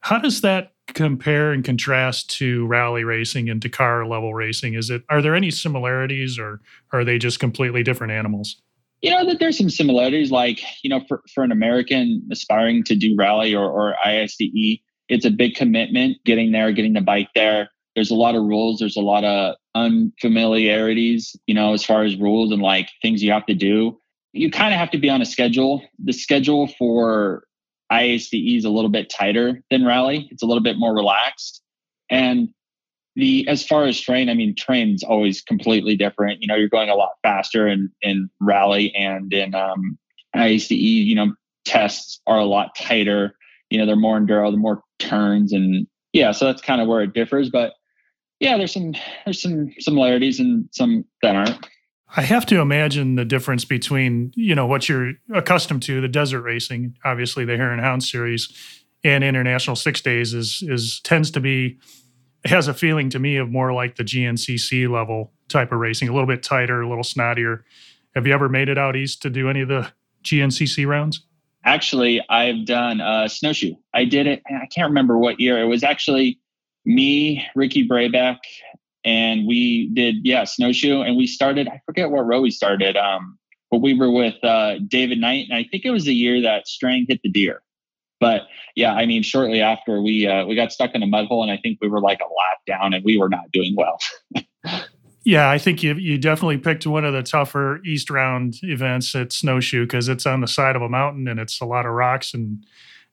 How 0.00 0.18
does 0.18 0.40
that 0.40 0.72
compare 0.94 1.52
and 1.52 1.62
contrast 1.62 2.30
to 2.38 2.66
rally 2.66 3.04
racing 3.04 3.50
and 3.50 3.60
Dakar 3.60 4.06
level 4.06 4.32
racing? 4.32 4.74
Is 4.74 4.90
it 4.90 5.02
are 5.08 5.20
there 5.20 5.34
any 5.34 5.50
similarities 5.50 6.38
or 6.38 6.60
are 6.92 7.04
they 7.04 7.18
just 7.18 7.38
completely 7.38 7.82
different 7.82 8.12
animals? 8.12 8.56
You 9.02 9.10
know 9.10 9.24
that 9.26 9.38
there's 9.38 9.56
some 9.56 9.70
similarities 9.70 10.30
like 10.30 10.60
you 10.82 10.90
know 10.90 11.00
for, 11.08 11.22
for 11.34 11.44
an 11.44 11.52
american 11.52 12.26
aspiring 12.32 12.82
to 12.84 12.94
do 12.94 13.14
rally 13.16 13.54
or, 13.54 13.70
or 13.70 13.94
isde 14.06 14.80
it's 15.08 15.24
a 15.24 15.30
big 15.30 15.54
commitment 15.54 16.18
getting 16.24 16.52
there 16.52 16.72
getting 16.72 16.92
the 16.92 17.00
bike 17.00 17.30
there. 17.34 17.70
There's 17.94 18.10
a 18.10 18.14
lot 18.14 18.36
of 18.36 18.44
rules. 18.44 18.78
There's 18.78 18.96
a 18.96 19.00
lot 19.00 19.24
of 19.24 19.56
unfamiliarities 19.74 21.34
you 21.46 21.54
know 21.54 21.72
as 21.72 21.84
far 21.84 22.04
as 22.04 22.16
rules 22.16 22.52
and 22.52 22.62
like 22.62 22.90
things 23.02 23.22
you 23.22 23.32
have 23.32 23.46
to 23.46 23.54
do. 23.54 23.98
You 24.32 24.50
kind 24.50 24.74
of 24.74 24.78
have 24.78 24.90
to 24.90 24.98
be 24.98 25.08
on 25.10 25.22
a 25.22 25.26
schedule. 25.26 25.82
The 26.04 26.12
schedule 26.12 26.68
for 26.78 27.44
isde 27.90 28.56
is 28.56 28.64
a 28.64 28.70
little 28.70 28.90
bit 28.90 29.10
tighter 29.10 29.62
than 29.70 29.86
rally. 29.86 30.28
It's 30.30 30.42
a 30.42 30.46
little 30.46 30.62
bit 30.62 30.78
more 30.78 30.94
relaxed. 30.94 31.62
And 32.10 32.50
the 33.18 33.46
as 33.48 33.66
far 33.66 33.84
as 33.84 34.00
train, 34.00 34.30
I 34.30 34.34
mean, 34.34 34.54
train's 34.54 35.02
always 35.02 35.42
completely 35.42 35.96
different. 35.96 36.40
You 36.40 36.46
know, 36.46 36.54
you're 36.54 36.68
going 36.68 36.88
a 36.88 36.94
lot 36.94 37.10
faster 37.22 37.66
in 37.66 37.90
in 38.00 38.30
rally 38.40 38.94
and 38.94 39.32
in 39.32 39.56
um, 39.56 39.98
ISDE. 40.36 40.70
You 40.70 41.16
know, 41.16 41.34
tests 41.64 42.20
are 42.28 42.38
a 42.38 42.44
lot 42.44 42.76
tighter. 42.76 43.34
You 43.70 43.78
know, 43.78 43.86
they're 43.86 43.96
more 43.96 44.18
enduro, 44.18 44.50
they're 44.50 44.58
more 44.58 44.82
turns, 45.00 45.52
and 45.52 45.86
yeah, 46.12 46.30
so 46.30 46.44
that's 46.44 46.62
kind 46.62 46.80
of 46.80 46.86
where 46.86 47.02
it 47.02 47.12
differs. 47.12 47.50
But 47.50 47.72
yeah, 48.38 48.56
there's 48.56 48.72
some 48.72 48.94
there's 49.24 49.42
some 49.42 49.72
similarities 49.80 50.38
and 50.38 50.68
some 50.70 51.04
that 51.22 51.34
aren't. 51.34 51.66
I 52.16 52.22
have 52.22 52.46
to 52.46 52.60
imagine 52.60 53.16
the 53.16 53.24
difference 53.24 53.64
between 53.64 54.32
you 54.36 54.54
know 54.54 54.66
what 54.66 54.88
you're 54.88 55.14
accustomed 55.34 55.82
to, 55.82 56.00
the 56.00 56.08
desert 56.08 56.42
racing, 56.42 56.94
obviously 57.04 57.44
the 57.44 57.56
Hare 57.56 57.72
and 57.72 57.80
Hound 57.80 58.04
series, 58.04 58.48
and 59.02 59.24
international 59.24 59.74
six 59.74 60.00
days 60.00 60.34
is 60.34 60.62
is 60.62 61.00
tends 61.00 61.32
to 61.32 61.40
be 61.40 61.80
has 62.48 62.68
a 62.68 62.74
feeling 62.74 63.10
to 63.10 63.18
me 63.18 63.36
of 63.36 63.50
more 63.50 63.72
like 63.72 63.96
the 63.96 64.04
GNCC 64.04 64.88
level 64.90 65.32
type 65.48 65.72
of 65.72 65.78
racing, 65.78 66.08
a 66.08 66.12
little 66.12 66.26
bit 66.26 66.42
tighter, 66.42 66.80
a 66.80 66.88
little 66.88 67.04
snottier. 67.04 67.62
Have 68.14 68.26
you 68.26 68.32
ever 68.32 68.48
made 68.48 68.68
it 68.68 68.78
out 68.78 68.96
east 68.96 69.22
to 69.22 69.30
do 69.30 69.48
any 69.48 69.60
of 69.60 69.68
the 69.68 69.92
GNCC 70.24 70.86
rounds? 70.86 71.24
Actually, 71.64 72.22
I've 72.28 72.66
done 72.66 73.00
a 73.00 73.28
snowshoe. 73.28 73.74
I 73.94 74.04
did 74.04 74.26
it. 74.26 74.42
I 74.48 74.66
can't 74.74 74.88
remember 74.88 75.18
what 75.18 75.40
year. 75.40 75.60
It 75.60 75.66
was 75.66 75.82
actually 75.82 76.38
me, 76.84 77.44
Ricky 77.54 77.86
Brabec, 77.86 78.38
and 79.04 79.46
we 79.46 79.90
did 79.92 80.16
yeah 80.24 80.44
snowshoe. 80.44 81.02
And 81.02 81.16
we 81.16 81.26
started. 81.26 81.68
I 81.68 81.80
forget 81.84 82.10
what 82.10 82.26
row 82.26 82.40
we 82.40 82.50
started. 82.50 82.96
Um, 82.96 83.38
but 83.70 83.78
we 83.78 83.94
were 83.94 84.10
with 84.10 84.42
uh, 84.42 84.78
David 84.86 85.18
Knight, 85.18 85.46
and 85.50 85.58
I 85.58 85.64
think 85.70 85.84
it 85.84 85.90
was 85.90 86.04
the 86.04 86.14
year 86.14 86.40
that 86.42 86.66
Strang 86.66 87.06
hit 87.08 87.20
the 87.22 87.28
deer. 87.28 87.62
But 88.20 88.42
yeah, 88.74 88.94
I 88.94 89.06
mean, 89.06 89.22
shortly 89.22 89.60
after 89.60 90.02
we 90.02 90.26
uh, 90.26 90.46
we 90.46 90.54
got 90.54 90.72
stuck 90.72 90.94
in 90.94 91.02
a 91.02 91.06
mud 91.06 91.26
hole, 91.26 91.42
and 91.42 91.52
I 91.52 91.56
think 91.56 91.78
we 91.80 91.88
were 91.88 92.00
like 92.00 92.20
a 92.20 92.24
lap 92.24 92.58
down, 92.66 92.94
and 92.94 93.04
we 93.04 93.18
were 93.18 93.28
not 93.28 93.50
doing 93.52 93.76
well. 93.76 93.98
yeah, 95.24 95.50
I 95.50 95.58
think 95.58 95.82
you 95.82 95.94
you 95.94 96.18
definitely 96.18 96.58
picked 96.58 96.86
one 96.86 97.04
of 97.04 97.12
the 97.12 97.22
tougher 97.22 97.80
East 97.84 98.10
Round 98.10 98.56
events 98.62 99.14
at 99.14 99.32
Snowshoe 99.32 99.84
because 99.84 100.08
it's 100.08 100.26
on 100.26 100.40
the 100.40 100.48
side 100.48 100.76
of 100.76 100.82
a 100.82 100.88
mountain 100.88 101.28
and 101.28 101.38
it's 101.38 101.60
a 101.60 101.64
lot 101.64 101.86
of 101.86 101.92
rocks 101.92 102.34
and 102.34 102.64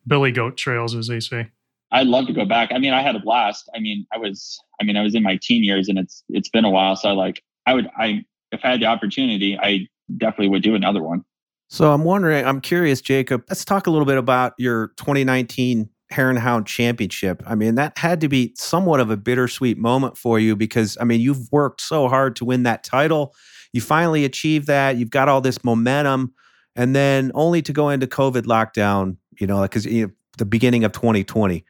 billy 0.07 0.31
goat 0.31 0.57
trails, 0.57 0.95
as 0.95 1.07
they 1.07 1.19
say. 1.19 1.49
I'd 1.91 2.07
love 2.07 2.27
to 2.27 2.33
go 2.33 2.45
back. 2.45 2.71
I 2.71 2.79
mean, 2.79 2.93
I 2.93 3.01
had 3.01 3.15
a 3.15 3.19
blast. 3.19 3.69
I 3.75 3.79
mean, 3.79 4.05
I 4.11 4.17
was 4.17 4.59
I 4.81 4.83
mean, 4.83 4.97
I 4.97 5.03
was 5.03 5.15
in 5.15 5.23
my 5.23 5.39
teen 5.41 5.63
years, 5.63 5.87
and 5.87 5.99
it's 5.99 6.23
it's 6.29 6.49
been 6.49 6.65
a 6.65 6.69
while. 6.69 6.95
So 6.95 7.09
I 7.09 7.11
like 7.13 7.43
I 7.65 7.73
would 7.73 7.89
I 7.97 8.25
if 8.51 8.61
I 8.63 8.71
had 8.71 8.81
the 8.81 8.85
opportunity, 8.85 9.57
I 9.57 9.87
definitely 10.17 10.49
would 10.49 10.63
do 10.63 10.75
another 10.75 11.03
one. 11.03 11.23
So 11.67 11.91
I'm 11.91 12.03
wondering, 12.03 12.45
I'm 12.45 12.61
curious, 12.61 13.01
Jacob. 13.01 13.43
Let's 13.49 13.65
talk 13.65 13.87
a 13.87 13.91
little 13.91 14.05
bit 14.05 14.17
about 14.17 14.53
your 14.57 14.89
2019 14.97 15.89
Hare 16.11 16.29
and 16.29 16.37
Hound 16.37 16.67
Championship. 16.67 17.41
I 17.47 17.55
mean, 17.55 17.75
that 17.75 17.97
had 17.97 18.21
to 18.21 18.29
be 18.29 18.53
somewhat 18.55 18.99
of 18.99 19.09
a 19.09 19.17
bittersweet 19.17 19.77
moment 19.77 20.17
for 20.17 20.39
you 20.39 20.55
because, 20.55 20.97
I 21.01 21.03
mean, 21.03 21.19
you've 21.19 21.51
worked 21.51 21.81
so 21.81 22.07
hard 22.07 22.35
to 22.37 22.45
win 22.45 22.63
that 22.63 22.83
title. 22.83 23.33
You 23.73 23.81
finally 23.81 24.23
achieved 24.23 24.67
that. 24.67 24.97
You've 24.97 25.09
got 25.09 25.27
all 25.27 25.41
this 25.41 25.63
momentum, 25.63 26.33
and 26.75 26.95
then 26.95 27.31
only 27.33 27.61
to 27.63 27.73
go 27.73 27.89
into 27.89 28.07
COVID 28.07 28.43
lockdown, 28.43 29.17
you 29.39 29.47
know, 29.47 29.63
because 29.63 29.85
you 29.85 30.07
know, 30.07 30.13
the 30.37 30.45
beginning 30.45 30.83
of 30.83 30.91
2020. 30.91 31.65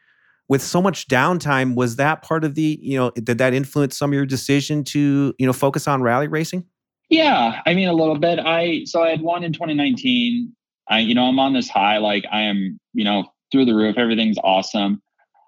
With 0.47 0.61
so 0.61 0.81
much 0.81 1.07
downtime, 1.07 1.73
was 1.73 1.95
that 1.95 2.21
part 2.21 2.43
of 2.43 2.53
the, 2.53 2.77
you 2.79 2.97
know, 2.97 3.09
did 3.11 3.39
that 3.39 3.53
influence 3.55 3.97
some 3.97 4.11
of 4.11 4.13
your 4.13 4.27
decision 4.27 4.83
to, 4.85 5.33
you 5.39 5.47
know, 5.47 5.53
focus 5.53 5.87
on 5.87 6.03
rally 6.03 6.27
racing? 6.27 6.65
Yeah, 7.09 7.61
I 7.65 7.73
mean 7.73 7.87
a 7.87 7.93
little 7.93 8.17
bit. 8.17 8.39
I 8.39 8.83
so 8.85 9.03
I 9.03 9.09
had 9.09 9.21
won 9.21 9.43
in 9.43 9.53
2019. 9.53 10.53
I 10.89 10.99
you 10.99 11.13
know 11.13 11.25
I'm 11.25 11.39
on 11.39 11.53
this 11.53 11.69
high, 11.69 11.97
like 11.97 12.25
I 12.31 12.41
am 12.41 12.79
you 12.93 13.03
know 13.03 13.25
through 13.51 13.65
the 13.65 13.75
roof. 13.75 13.97
Everything's 13.97 14.37
awesome. 14.43 15.01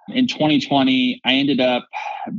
In 0.09 0.25
2020, 0.27 1.19
I 1.25 1.33
ended 1.33 1.59
up 1.59 1.85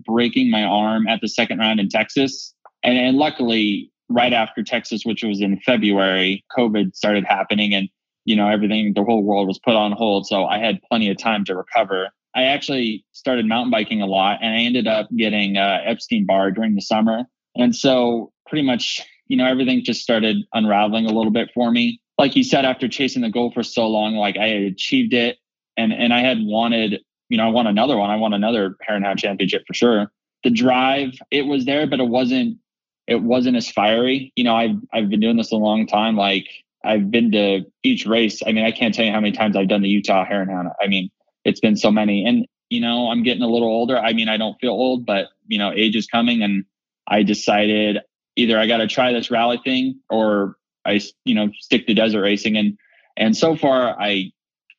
breaking 0.06 0.50
my 0.50 0.62
arm 0.62 1.06
at 1.06 1.20
the 1.20 1.28
second 1.28 1.58
round 1.58 1.80
in 1.80 1.88
Texas, 1.88 2.54
and, 2.82 2.96
and 2.96 3.16
luckily, 3.18 3.90
right 4.08 4.32
after 4.32 4.62
Texas, 4.62 5.02
which 5.04 5.22
was 5.22 5.40
in 5.40 5.60
February, 5.60 6.44
COVID 6.56 6.94
started 6.94 7.25
happening, 7.25 7.75
and 7.75 7.88
you 8.25 8.37
know 8.37 8.48
everything, 8.48 8.92
the 8.94 9.02
whole 9.02 9.22
world 9.22 9.48
was 9.48 9.58
put 9.58 9.75
on 9.75 9.92
hold. 9.92 10.26
So 10.26 10.46
I 10.46 10.58
had 10.58 10.80
plenty 10.88 11.10
of 11.10 11.18
time 11.18 11.44
to 11.46 11.56
recover. 11.56 12.10
I 12.34 12.44
actually 12.44 13.04
started 13.12 13.46
mountain 13.46 13.70
biking 13.70 14.00
a 14.00 14.06
lot, 14.06 14.38
and 14.42 14.54
I 14.54 14.60
ended 14.60 14.87
up 14.87 15.08
getting 15.16 15.56
uh, 15.56 15.80
Epstein 15.84 16.25
Barr 16.25 16.52
during 16.52 16.76
the 16.76 16.80
summer. 16.80 17.25
And 17.58 17.74
so 17.74 18.32
pretty 18.46 18.64
much, 18.64 19.02
you 19.26 19.36
know, 19.36 19.46
everything 19.46 19.82
just 19.84 20.00
started 20.00 20.38
unraveling 20.54 21.04
a 21.06 21.12
little 21.12 21.32
bit 21.32 21.50
for 21.52 21.70
me. 21.70 22.00
Like 22.16 22.34
you 22.36 22.42
said, 22.42 22.64
after 22.64 22.88
chasing 22.88 23.22
the 23.22 23.30
goal 23.30 23.50
for 23.52 23.62
so 23.62 23.86
long, 23.86 24.14
like 24.14 24.36
I 24.36 24.46
had 24.48 24.62
achieved 24.62 25.12
it 25.12 25.38
and 25.76 25.92
and 25.92 26.12
I 26.12 26.20
had 26.20 26.38
wanted, 26.40 27.00
you 27.28 27.36
know, 27.36 27.44
I 27.44 27.50
want 27.50 27.68
another 27.68 27.96
one. 27.96 28.10
I 28.10 28.16
want 28.16 28.34
another 28.34 28.76
Hound 28.86 29.18
championship 29.18 29.64
for 29.66 29.74
sure. 29.74 30.10
The 30.44 30.50
drive, 30.50 31.18
it 31.30 31.42
was 31.42 31.64
there, 31.64 31.86
but 31.86 32.00
it 32.00 32.08
wasn't 32.08 32.58
it 33.06 33.22
wasn't 33.22 33.56
as 33.56 33.70
fiery. 33.70 34.32
You 34.36 34.44
know, 34.44 34.54
I've 34.54 34.76
I've 34.92 35.10
been 35.10 35.20
doing 35.20 35.36
this 35.36 35.52
a 35.52 35.56
long 35.56 35.86
time. 35.86 36.16
Like 36.16 36.46
I've 36.84 37.10
been 37.10 37.30
to 37.32 37.64
each 37.82 38.06
race. 38.06 38.42
I 38.46 38.52
mean, 38.52 38.64
I 38.64 38.72
can't 38.72 38.94
tell 38.94 39.04
you 39.04 39.12
how 39.12 39.20
many 39.20 39.32
times 39.32 39.56
I've 39.56 39.68
done 39.68 39.82
the 39.82 39.88
Utah 39.88 40.24
and 40.28 40.50
Hound. 40.50 40.68
I 40.80 40.86
mean, 40.86 41.10
it's 41.44 41.60
been 41.60 41.76
so 41.76 41.90
many. 41.90 42.24
And, 42.24 42.46
you 42.70 42.80
know, 42.80 43.10
I'm 43.10 43.22
getting 43.22 43.42
a 43.42 43.48
little 43.48 43.68
older. 43.68 43.98
I 43.98 44.12
mean, 44.12 44.28
I 44.28 44.36
don't 44.36 44.58
feel 44.60 44.72
old, 44.72 45.04
but 45.04 45.28
you 45.48 45.58
know, 45.58 45.72
age 45.72 45.96
is 45.96 46.06
coming 46.06 46.42
and 46.42 46.64
I 47.08 47.22
decided 47.22 47.98
either 48.36 48.58
I 48.58 48.66
got 48.66 48.78
to 48.78 48.86
try 48.86 49.12
this 49.12 49.30
rally 49.30 49.58
thing 49.64 50.00
or 50.10 50.56
I, 50.84 51.00
you 51.24 51.34
know, 51.34 51.48
stick 51.58 51.86
to 51.86 51.94
desert 51.94 52.22
racing. 52.22 52.56
And, 52.56 52.78
and 53.16 53.36
so 53.36 53.56
far 53.56 54.00
I, 54.00 54.30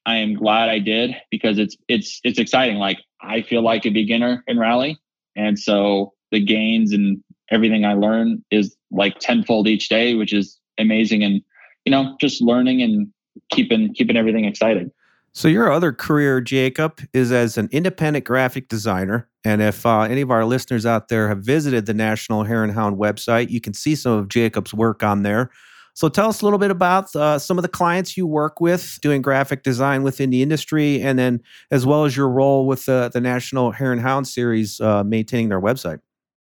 I 0.05 0.17
am 0.17 0.35
glad 0.35 0.69
I 0.69 0.79
did 0.79 1.15
because 1.29 1.57
it's, 1.57 1.75
it's, 1.87 2.21
it's 2.23 2.39
exciting. 2.39 2.77
Like 2.77 2.99
I 3.21 3.41
feel 3.41 3.61
like 3.61 3.85
a 3.85 3.89
beginner 3.89 4.43
in 4.47 4.57
rally. 4.57 4.97
And 5.35 5.59
so 5.59 6.13
the 6.31 6.43
gains 6.43 6.93
and 6.93 7.21
everything 7.51 7.83
I 7.83 7.93
learn 7.93 8.43
is 8.51 8.75
like 8.91 9.19
tenfold 9.19 9.67
each 9.67 9.89
day, 9.89 10.15
which 10.15 10.33
is 10.33 10.59
amazing. 10.77 11.23
And, 11.23 11.41
you 11.85 11.91
know, 11.91 12.15
just 12.21 12.41
learning 12.41 12.81
and 12.81 13.07
keeping, 13.51 13.93
keeping 13.93 14.17
everything 14.17 14.45
excited. 14.45 14.91
So 15.33 15.47
your 15.47 15.71
other 15.71 15.91
career, 15.91 16.41
Jacob, 16.41 17.01
is 17.13 17.31
as 17.31 17.57
an 17.57 17.69
independent 17.71 18.25
graphic 18.25 18.67
designer. 18.67 19.29
And 19.45 19.61
if 19.61 19.85
uh, 19.85 20.01
any 20.01 20.21
of 20.21 20.31
our 20.31 20.43
listeners 20.43 20.85
out 20.85 21.07
there 21.07 21.29
have 21.29 21.39
visited 21.39 21.85
the 21.85 21.93
National 21.93 22.43
Hare 22.43 22.63
and 22.63 22.73
Hound 22.73 22.97
website, 22.97 23.49
you 23.49 23.61
can 23.61 23.73
see 23.73 23.95
some 23.95 24.13
of 24.13 24.27
Jacob's 24.27 24.73
work 24.73 25.03
on 25.03 25.23
there. 25.23 25.49
So 25.93 26.07
tell 26.07 26.29
us 26.29 26.41
a 26.41 26.45
little 26.45 26.59
bit 26.59 26.71
about 26.71 27.13
uh, 27.15 27.39
some 27.39 27.57
of 27.57 27.61
the 27.61 27.67
clients 27.69 28.15
you 28.15 28.25
work 28.25 28.61
with 28.61 28.99
doing 29.01 29.21
graphic 29.21 29.63
design 29.63 30.01
within 30.03 30.29
the 30.29 30.41
industry, 30.41 31.01
and 31.01 31.19
then 31.19 31.41
as 31.71 31.85
well 31.85 32.05
as 32.05 32.15
your 32.15 32.29
role 32.29 32.67
with 32.67 32.85
the, 32.85 33.09
the 33.13 33.19
National 33.19 33.71
Hare 33.71 33.91
and 33.91 33.99
Hound 33.99 34.27
series, 34.27 34.79
uh, 34.79 35.03
maintaining 35.03 35.49
their 35.49 35.59
website. 35.59 35.99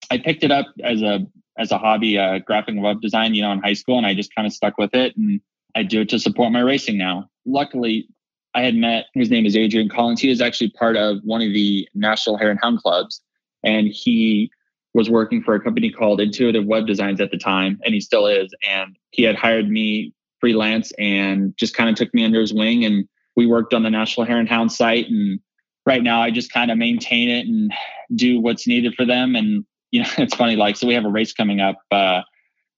I 0.10 0.20
picked 0.20 0.44
it 0.44 0.52
up 0.52 0.68
as 0.84 1.02
a 1.02 1.26
as 1.58 1.72
a 1.72 1.78
hobby, 1.78 2.18
uh, 2.18 2.40
graphic 2.40 2.76
web 2.78 3.02
design, 3.02 3.34
you 3.34 3.42
know, 3.42 3.52
in 3.52 3.60
high 3.60 3.74
school, 3.74 3.98
and 3.98 4.08
I 4.08 4.14
just 4.14 4.34
kind 4.34 4.48
of 4.48 4.54
stuck 4.54 4.78
with 4.78 4.96
it, 4.96 5.18
and 5.18 5.42
I 5.76 5.84
do 5.84 6.02
it 6.02 6.10
to 6.10 6.20
support 6.20 6.54
my 6.54 6.62
racing 6.62 6.98
now. 6.98 7.30
Luckily, 7.46 8.08
I 8.54 8.64
had 8.64 8.76
met, 8.76 9.06
his 9.14 9.30
name 9.30 9.46
is 9.46 9.56
Adrian 9.56 9.90
Collins. 9.90 10.22
He 10.22 10.30
is 10.30 10.42
actually 10.42 10.72
part 10.72 10.98
of 10.98 11.20
one 11.24 11.42
of 11.42 11.54
the 11.54 11.88
National 11.94 12.38
Hare 12.38 12.52
and 12.52 12.60
Hound 12.62 12.80
clubs. 12.80 13.22
And 13.64 13.88
he 13.88 14.52
was 14.94 15.10
working 15.10 15.42
for 15.42 15.56
a 15.56 15.60
company 15.62 15.90
called 15.90 16.20
Intuitive 16.20 16.66
Web 16.66 16.86
Designs 16.86 17.22
at 17.22 17.32
the 17.32 17.38
time, 17.38 17.80
and 17.86 17.94
he 17.94 18.02
still 18.02 18.28
is. 18.28 18.54
And 18.68 18.98
he 19.12 19.24
had 19.24 19.36
hired 19.36 19.70
me 19.70 20.14
freelance 20.40 20.92
and 21.00 21.56
just 21.58 21.76
kind 21.76 21.90
of 21.90 21.96
took 21.96 22.14
me 22.14 22.26
under 22.26 22.42
his 22.42 22.54
wing. 22.54 22.84
And 22.84 23.08
we 23.36 23.46
worked 23.46 23.74
on 23.74 23.84
the 23.84 23.90
National 23.90 24.26
Hare 24.26 24.40
and 24.40 24.50
Hound 24.50 24.72
site. 24.72 25.08
And 25.08 25.40
right 25.86 26.04
now, 26.04 26.22
I 26.22 26.32
just 26.32 26.52
kind 26.52 26.72
of 26.72 26.78
maintain 26.78 27.30
it 27.30 27.48
and 27.48 27.72
do 28.16 28.42
what's 28.42 28.68
needed 28.68 28.96
for 28.96 29.06
them. 29.06 29.36
And, 29.36 29.66
you 29.92 30.02
know, 30.02 30.10
it's 30.18 30.36
funny, 30.36 30.58
like, 30.58 30.76
so 30.76 30.88
we 30.88 30.94
have 30.94 31.06
a 31.06 31.10
race 31.10 31.32
coming 31.32 31.62
up. 31.62 31.78
Uh, 31.90 32.22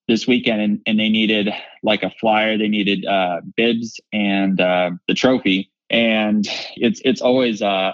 this 0.07 0.27
weekend 0.27 0.61
and, 0.61 0.81
and 0.85 0.99
they 0.99 1.09
needed 1.09 1.49
like 1.81 2.03
a 2.03 2.11
flyer. 2.19 2.57
They 2.57 2.67
needed 2.67 3.05
uh, 3.05 3.41
bibs 3.55 3.99
and 4.11 4.59
uh, 4.59 4.91
the 5.07 5.13
trophy. 5.13 5.71
And 5.89 6.47
it's 6.75 7.01
it's 7.05 7.21
always 7.21 7.61
uh 7.61 7.91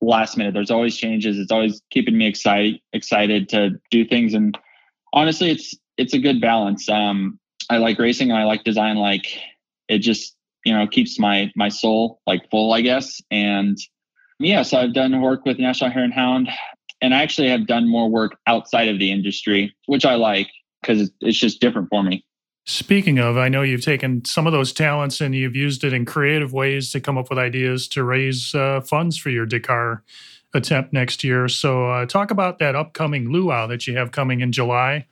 last 0.00 0.36
minute. 0.36 0.54
There's 0.54 0.70
always 0.70 0.96
changes. 0.96 1.38
It's 1.38 1.52
always 1.52 1.80
keeping 1.90 2.18
me 2.18 2.26
excited 2.26 2.80
excited 2.92 3.48
to 3.50 3.70
do 3.90 4.04
things. 4.04 4.34
And 4.34 4.56
honestly 5.12 5.50
it's 5.50 5.74
it's 5.96 6.14
a 6.14 6.18
good 6.18 6.40
balance. 6.40 6.88
Um 6.88 7.38
i 7.70 7.78
like 7.78 7.98
racing 7.98 8.30
and 8.30 8.38
i 8.38 8.44
like 8.44 8.64
design. 8.64 8.96
Like 8.96 9.26
it 9.88 9.98
just 9.98 10.36
you 10.64 10.74
know 10.74 10.86
keeps 10.86 11.18
my 11.18 11.50
my 11.56 11.68
soul 11.68 12.20
like 12.26 12.48
full 12.50 12.72
i 12.74 12.82
guess. 12.82 13.20
And 13.30 13.78
yeah 14.38 14.62
so 14.62 14.78
i've 14.78 14.94
done 14.94 15.20
work 15.22 15.46
with 15.46 15.58
national 15.58 15.90
hare 15.90 16.04
and 16.04 16.12
hound. 16.12 16.48
And 17.00 17.14
i 17.14 17.22
actually 17.22 17.48
have 17.48 17.66
done 17.66 17.88
more 17.88 18.10
work 18.10 18.36
outside 18.46 18.88
of 18.88 18.98
the 18.98 19.10
industry 19.10 19.74
which 19.86 20.04
i 20.04 20.14
like 20.14 20.48
because 20.80 21.10
it's 21.20 21.38
just 21.38 21.60
different 21.60 21.88
for 21.88 22.02
me. 22.02 22.24
Speaking 22.66 23.18
of, 23.18 23.36
I 23.36 23.48
know 23.48 23.62
you've 23.62 23.84
taken 23.84 24.24
some 24.24 24.46
of 24.46 24.52
those 24.52 24.72
talents 24.72 25.20
and 25.20 25.34
you've 25.34 25.56
used 25.56 25.82
it 25.82 25.92
in 25.92 26.04
creative 26.04 26.52
ways 26.52 26.92
to 26.92 27.00
come 27.00 27.16
up 27.16 27.30
with 27.30 27.38
ideas 27.38 27.88
to 27.88 28.04
raise 28.04 28.54
uh, 28.54 28.80
funds 28.82 29.16
for 29.16 29.30
your 29.30 29.46
Dakar 29.46 30.04
attempt 30.54 30.92
next 30.92 31.24
year. 31.24 31.48
So, 31.48 31.90
uh, 31.90 32.06
talk 32.06 32.30
about 32.30 32.58
that 32.58 32.76
upcoming 32.76 33.30
luau 33.30 33.66
that 33.66 33.86
you 33.86 33.96
have 33.96 34.12
coming 34.12 34.40
in 34.40 34.52
July 34.52 35.06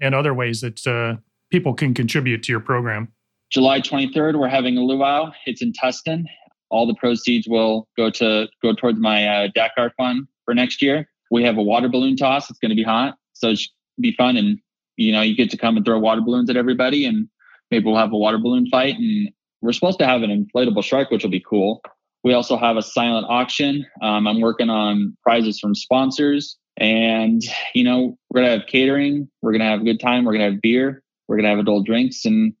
and 0.00 0.14
other 0.14 0.32
ways 0.32 0.60
that 0.62 0.86
uh, 0.86 1.20
people 1.50 1.74
can 1.74 1.94
contribute 1.94 2.42
to 2.44 2.52
your 2.52 2.60
program. 2.60 3.12
July 3.50 3.80
23rd, 3.80 4.38
we're 4.38 4.48
having 4.48 4.76
a 4.76 4.80
luau. 4.80 5.30
It's 5.46 5.62
in 5.62 5.72
Tustin. 5.72 6.24
All 6.70 6.86
the 6.86 6.94
proceeds 6.94 7.46
will 7.46 7.86
go 7.96 8.10
to 8.10 8.48
go 8.62 8.72
towards 8.72 8.98
my 8.98 9.26
uh, 9.26 9.48
Dakar 9.54 9.92
fund 9.96 10.26
for 10.44 10.54
next 10.54 10.82
year. 10.82 11.08
We 11.30 11.44
have 11.44 11.58
a 11.58 11.62
water 11.62 11.88
balloon 11.88 12.16
toss. 12.16 12.50
It's 12.50 12.58
going 12.58 12.70
to 12.70 12.76
be 12.76 12.82
hot, 12.82 13.16
so 13.34 13.50
it 13.50 13.58
should 13.58 13.70
be 14.00 14.12
fun 14.16 14.36
and 14.36 14.58
you 14.96 15.12
know, 15.12 15.22
you 15.22 15.36
get 15.36 15.50
to 15.50 15.56
come 15.56 15.76
and 15.76 15.84
throw 15.84 15.98
water 15.98 16.20
balloons 16.20 16.50
at 16.50 16.56
everybody 16.56 17.04
and 17.04 17.28
maybe 17.70 17.86
we'll 17.86 17.96
have 17.96 18.12
a 18.12 18.16
water 18.16 18.38
balloon 18.38 18.66
fight 18.68 18.96
and 18.98 19.30
we're 19.60 19.72
supposed 19.72 19.98
to 19.98 20.06
have 20.06 20.22
an 20.22 20.30
inflatable 20.30 20.84
shark, 20.84 21.10
which 21.10 21.22
will 21.22 21.30
be 21.30 21.44
cool. 21.48 21.82
We 22.22 22.32
also 22.34 22.56
have 22.56 22.76
a 22.76 22.82
silent 22.82 23.26
auction. 23.28 23.86
Um, 24.02 24.26
I'm 24.26 24.40
working 24.40 24.70
on 24.70 25.16
prizes 25.22 25.58
from 25.58 25.74
sponsors. 25.74 26.56
And, 26.76 27.42
you 27.74 27.84
know, 27.84 28.18
we're 28.30 28.40
going 28.40 28.52
to 28.52 28.58
have 28.58 28.68
catering. 28.68 29.28
We're 29.42 29.52
going 29.52 29.60
to 29.60 29.66
have 29.66 29.80
a 29.80 29.84
good 29.84 30.00
time. 30.00 30.24
We're 30.24 30.32
going 30.32 30.46
to 30.46 30.52
have 30.52 30.60
beer. 30.60 31.02
We're 31.28 31.36
going 31.36 31.44
to 31.44 31.50
have 31.50 31.58
adult 31.58 31.86
drinks. 31.86 32.24
And 32.24 32.52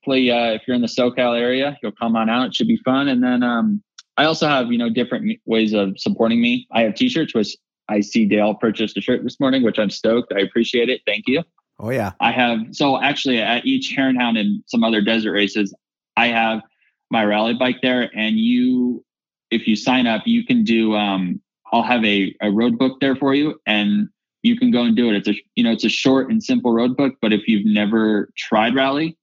hopefully, 0.00 0.30
uh, 0.30 0.52
if 0.52 0.62
you're 0.66 0.76
in 0.76 0.82
the 0.82 0.88
SoCal 0.88 1.38
area, 1.38 1.76
you'll 1.82 1.92
come 1.92 2.16
on 2.16 2.30
out. 2.30 2.48
It 2.48 2.54
should 2.54 2.68
be 2.68 2.80
fun. 2.84 3.08
And 3.08 3.22
then 3.22 3.42
um, 3.42 3.82
I 4.16 4.24
also 4.24 4.46
have, 4.46 4.70
you 4.70 4.78
know, 4.78 4.90
different 4.90 5.38
ways 5.44 5.72
of 5.74 5.98
supporting 5.98 6.40
me. 6.40 6.66
I 6.72 6.82
have 6.82 6.94
t 6.94 7.08
shirts, 7.08 7.34
which 7.34 7.56
I 7.88 8.00
see 8.00 8.26
Dale 8.26 8.54
purchased 8.54 8.96
a 8.96 9.00
shirt 9.00 9.24
this 9.24 9.40
morning, 9.40 9.62
which 9.62 9.78
I'm 9.78 9.90
stoked. 9.90 10.32
I 10.32 10.40
appreciate 10.40 10.88
it. 10.88 11.00
Thank 11.06 11.24
you. 11.26 11.42
Oh, 11.80 11.90
yeah. 11.90 12.12
I 12.20 12.32
have, 12.32 12.58
so 12.72 13.00
actually, 13.00 13.38
at 13.40 13.64
each 13.64 13.92
Hare 13.94 14.08
and 14.08 14.20
Hound 14.20 14.36
and 14.36 14.62
some 14.66 14.82
other 14.82 15.00
desert 15.00 15.32
races, 15.32 15.72
I 16.16 16.26
have 16.28 16.62
my 17.10 17.24
rally 17.24 17.54
bike 17.54 17.78
there 17.82 18.10
and 18.14 18.38
you 18.38 19.04
if 19.50 19.66
you 19.66 19.76
sign 19.76 20.06
up 20.06 20.22
you 20.26 20.44
can 20.44 20.64
do 20.64 20.94
um 20.94 21.40
i'll 21.72 21.82
have 21.82 22.04
a, 22.04 22.34
a 22.42 22.50
road 22.50 22.78
book 22.78 23.00
there 23.00 23.16
for 23.16 23.34
you 23.34 23.58
and 23.66 24.08
you 24.42 24.56
can 24.56 24.70
go 24.70 24.82
and 24.82 24.96
do 24.96 25.08
it 25.08 25.16
it's 25.16 25.28
a 25.28 25.34
you 25.54 25.64
know 25.64 25.72
it's 25.72 25.84
a 25.84 25.88
short 25.88 26.30
and 26.30 26.42
simple 26.42 26.72
road 26.72 26.96
book 26.96 27.14
but 27.20 27.32
if 27.32 27.46
you've 27.48 27.66
never 27.66 28.30
tried 28.36 28.74
rally 28.74 29.16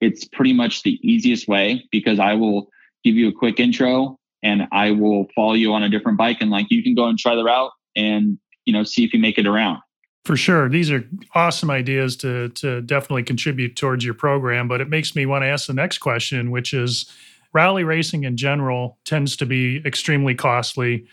it's 0.00 0.24
pretty 0.24 0.52
much 0.52 0.82
the 0.82 0.98
easiest 1.02 1.48
way 1.48 1.84
because 1.90 2.18
i 2.18 2.32
will 2.32 2.68
give 3.04 3.14
you 3.14 3.28
a 3.28 3.32
quick 3.32 3.58
intro 3.58 4.18
and 4.42 4.66
i 4.72 4.90
will 4.90 5.26
follow 5.34 5.54
you 5.54 5.72
on 5.72 5.82
a 5.82 5.88
different 5.88 6.18
bike 6.18 6.38
and 6.40 6.50
like 6.50 6.66
you 6.70 6.82
can 6.82 6.94
go 6.94 7.06
and 7.06 7.18
try 7.18 7.34
the 7.34 7.44
route 7.44 7.72
and 7.96 8.38
you 8.64 8.72
know 8.72 8.84
see 8.84 9.04
if 9.04 9.12
you 9.12 9.18
make 9.18 9.38
it 9.38 9.46
around 9.46 9.80
for 10.24 10.36
sure. 10.36 10.68
These 10.68 10.90
are 10.90 11.04
awesome 11.34 11.70
ideas 11.70 12.16
to 12.18 12.48
to 12.50 12.80
definitely 12.82 13.24
contribute 13.24 13.76
towards 13.76 14.04
your 14.04 14.14
program, 14.14 14.68
but 14.68 14.80
it 14.80 14.88
makes 14.88 15.16
me 15.16 15.26
want 15.26 15.42
to 15.42 15.48
ask 15.48 15.66
the 15.66 15.74
next 15.74 15.98
question, 15.98 16.50
which 16.50 16.72
is 16.72 17.10
rally 17.52 17.84
racing 17.84 18.24
in 18.24 18.36
general 18.36 18.98
tends 19.04 19.36
to 19.36 19.46
be 19.46 19.82
extremely 19.84 20.34
costly. 20.34 21.06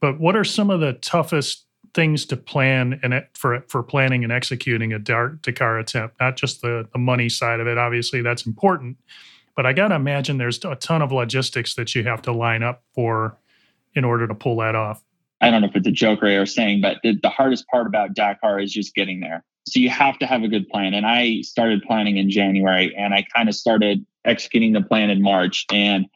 But 0.00 0.18
what 0.18 0.36
are 0.36 0.44
some 0.44 0.70
of 0.70 0.80
the 0.80 0.94
toughest 0.94 1.64
things 1.94 2.26
to 2.26 2.36
plan 2.36 3.00
and 3.02 3.24
for 3.34 3.62
for 3.68 3.82
planning 3.82 4.24
and 4.24 4.32
executing 4.32 4.92
a 4.92 4.98
Dakar 4.98 5.78
attempt? 5.78 6.18
Not 6.20 6.36
just 6.36 6.62
the, 6.62 6.88
the 6.92 6.98
money 6.98 7.28
side 7.28 7.60
of 7.60 7.66
it, 7.66 7.78
obviously 7.78 8.22
that's 8.22 8.46
important, 8.46 8.96
but 9.54 9.66
I 9.66 9.72
got 9.72 9.88
to 9.88 9.94
imagine 9.94 10.38
there's 10.38 10.64
a 10.64 10.76
ton 10.76 11.02
of 11.02 11.12
logistics 11.12 11.74
that 11.74 11.94
you 11.94 12.04
have 12.04 12.22
to 12.22 12.32
line 12.32 12.62
up 12.62 12.82
for 12.94 13.38
in 13.94 14.04
order 14.04 14.26
to 14.26 14.34
pull 14.34 14.56
that 14.58 14.74
off. 14.74 15.02
I 15.46 15.50
don't 15.50 15.60
know 15.60 15.68
if 15.68 15.76
it's 15.76 15.86
a 15.86 15.92
joke 15.92 16.22
or 16.22 16.42
a 16.42 16.46
saying, 16.46 16.80
but 16.80 16.98
the, 17.04 17.16
the 17.22 17.28
hardest 17.28 17.68
part 17.68 17.86
about 17.86 18.14
Dakar 18.14 18.58
is 18.58 18.72
just 18.72 18.94
getting 18.94 19.20
there. 19.20 19.44
So 19.68 19.78
you 19.78 19.90
have 19.90 20.18
to 20.18 20.26
have 20.26 20.42
a 20.42 20.48
good 20.48 20.68
plan. 20.68 20.92
And 20.92 21.06
I 21.06 21.42
started 21.42 21.82
planning 21.82 22.16
in 22.16 22.30
January 22.30 22.94
and 22.96 23.14
I 23.14 23.24
kind 23.34 23.48
of 23.48 23.54
started 23.54 24.04
executing 24.24 24.72
the 24.72 24.82
plan 24.82 25.08
in 25.08 25.22
March. 25.22 25.64
And 25.72 26.06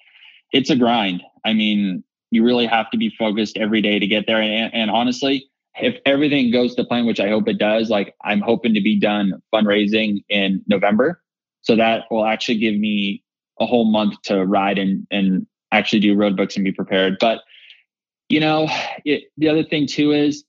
it's 0.53 0.69
a 0.69 0.77
grind. 0.77 1.23
I 1.45 1.53
mean, 1.53 2.03
you 2.33 2.45
really 2.45 2.67
have 2.67 2.91
to 2.91 2.99
be 2.99 3.15
focused 3.17 3.57
every 3.57 3.81
day 3.81 4.01
to 4.01 4.07
get 4.07 4.27
there. 4.27 4.43
And, 4.43 4.75
and 4.75 4.91
honestly, 4.91 5.47
if 5.81 5.97
everything 6.07 6.51
goes 6.51 6.75
to 6.75 6.85
plan, 6.85 7.07
which 7.07 7.21
I 7.21 7.29
hope 7.29 7.47
it 7.49 7.59
does, 7.59 7.89
like 7.89 8.15
I'm 8.25 8.41
hoping 8.41 8.75
to 8.75 8.81
be 8.81 8.99
done 8.99 9.41
fundraising 9.55 10.25
in 10.29 10.63
November. 10.67 11.23
So 11.63 11.77
that 11.77 12.05
will 12.11 12.27
actually 12.27 12.59
give 12.59 12.75
me 12.75 13.23
a 13.61 13.67
whole 13.67 13.91
month 13.91 14.21
to 14.23 14.45
ride 14.45 14.79
and, 14.79 15.07
and 15.11 15.47
actually 15.71 16.01
do 16.01 16.17
road 16.17 16.37
books 16.37 16.57
and 16.57 16.65
be 16.65 16.73
prepared. 16.73 17.17
But 17.21 17.43
you 18.31 18.41
know, 18.41 18.69
it, 19.05 19.25
the 19.37 19.49
other 19.49 19.65
thing 19.65 19.87
too 19.87 20.13
is 20.13 20.45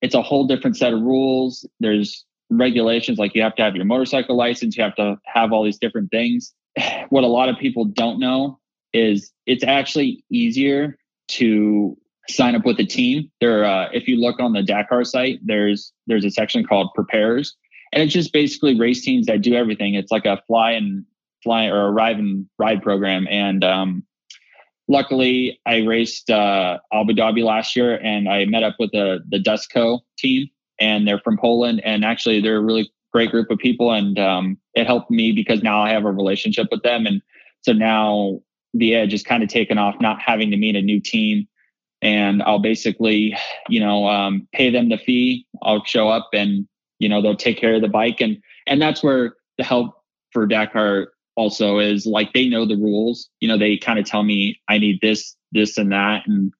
it's 0.00 0.14
a 0.14 0.22
whole 0.22 0.46
different 0.46 0.76
set 0.76 0.92
of 0.92 1.00
rules. 1.02 1.68
There's 1.78 2.24
regulations 2.48 3.18
like 3.18 3.34
you 3.34 3.42
have 3.42 3.54
to 3.56 3.62
have 3.62 3.76
your 3.76 3.84
motorcycle 3.84 4.36
license, 4.36 4.76
you 4.76 4.82
have 4.82 4.96
to 4.96 5.18
have 5.26 5.52
all 5.52 5.62
these 5.62 5.78
different 5.78 6.10
things. 6.10 6.52
What 7.10 7.24
a 7.24 7.28
lot 7.28 7.48
of 7.48 7.58
people 7.58 7.84
don't 7.84 8.20
know 8.20 8.58
is 8.92 9.32
it's 9.46 9.64
actually 9.64 10.24
easier 10.30 10.96
to 11.28 11.96
sign 12.28 12.54
up 12.54 12.64
with 12.64 12.78
a 12.78 12.84
team. 12.84 13.30
There, 13.40 13.64
uh, 13.64 13.88
if 13.92 14.06
you 14.08 14.16
look 14.16 14.40
on 14.40 14.52
the 14.52 14.62
Dakar 14.62 15.04
site, 15.04 15.40
there's 15.44 15.92
there's 16.06 16.24
a 16.24 16.30
section 16.30 16.64
called 16.64 16.90
preparers, 16.94 17.56
and 17.92 18.02
it's 18.02 18.12
just 18.12 18.32
basically 18.32 18.78
race 18.78 19.04
teams 19.04 19.26
that 19.26 19.42
do 19.42 19.54
everything. 19.54 19.94
It's 19.94 20.12
like 20.12 20.24
a 20.24 20.40
fly 20.46 20.72
and 20.72 21.04
fly 21.42 21.66
or 21.66 21.90
arrive 21.90 22.18
and 22.18 22.46
ride 22.58 22.80
program, 22.82 23.26
and 23.28 23.64
um, 23.64 24.04
luckily 24.90 25.58
I 25.66 25.78
raced 25.78 26.30
uh, 26.30 26.78
Abu 26.92 27.12
Dhabi 27.14 27.44
last 27.44 27.76
year 27.76 27.98
and 28.02 28.28
I 28.28 28.44
met 28.46 28.64
up 28.64 28.74
with 28.78 28.90
the 28.90 29.20
the 29.30 29.38
Dusco 29.38 30.00
team 30.18 30.48
and 30.80 31.06
they're 31.06 31.20
from 31.20 31.38
Poland 31.38 31.80
and 31.84 32.04
actually 32.04 32.40
they're 32.40 32.56
a 32.56 32.62
really 32.62 32.92
great 33.12 33.30
group 33.30 33.50
of 33.50 33.58
people 33.58 33.92
and 33.92 34.18
um, 34.18 34.58
it 34.74 34.86
helped 34.86 35.10
me 35.10 35.30
because 35.32 35.62
now 35.62 35.80
I 35.80 35.90
have 35.90 36.04
a 36.04 36.12
relationship 36.12 36.66
with 36.70 36.82
them 36.82 37.06
and 37.06 37.22
so 37.62 37.72
now 37.72 38.40
the 38.74 38.94
edge 38.94 39.14
is 39.14 39.22
kind 39.22 39.42
of 39.42 39.48
taken 39.48 39.78
off 39.78 39.94
not 40.00 40.20
having 40.20 40.50
to 40.50 40.56
meet 40.56 40.76
a 40.76 40.82
new 40.82 41.00
team 41.00 41.46
and 42.02 42.42
I'll 42.42 42.58
basically 42.58 43.36
you 43.68 43.78
know 43.78 44.08
um, 44.08 44.48
pay 44.52 44.70
them 44.70 44.88
the 44.88 44.98
fee 44.98 45.46
I'll 45.62 45.84
show 45.84 46.08
up 46.08 46.30
and 46.32 46.66
you 46.98 47.08
know 47.08 47.22
they'll 47.22 47.36
take 47.36 47.58
care 47.58 47.74
of 47.74 47.82
the 47.82 47.88
bike 47.88 48.20
and 48.20 48.38
and 48.66 48.82
that's 48.82 49.04
where 49.04 49.34
the 49.56 49.64
help 49.64 49.94
for 50.32 50.46
Dakar 50.46 51.12
also 51.40 51.78
is 51.78 52.04
like 52.04 52.32
they 52.34 52.48
know 52.48 52.66
the 52.66 52.76
rules. 52.76 53.30
You 53.40 53.48
know, 53.48 53.56
they 53.56 53.78
kind 53.78 53.98
of 53.98 54.04
tell 54.04 54.22
me 54.22 54.60
I 54.68 54.76
need 54.76 55.00
this, 55.00 55.34
this, 55.52 55.78
and 55.78 55.90
that, 55.90 56.22
and 56.26 56.52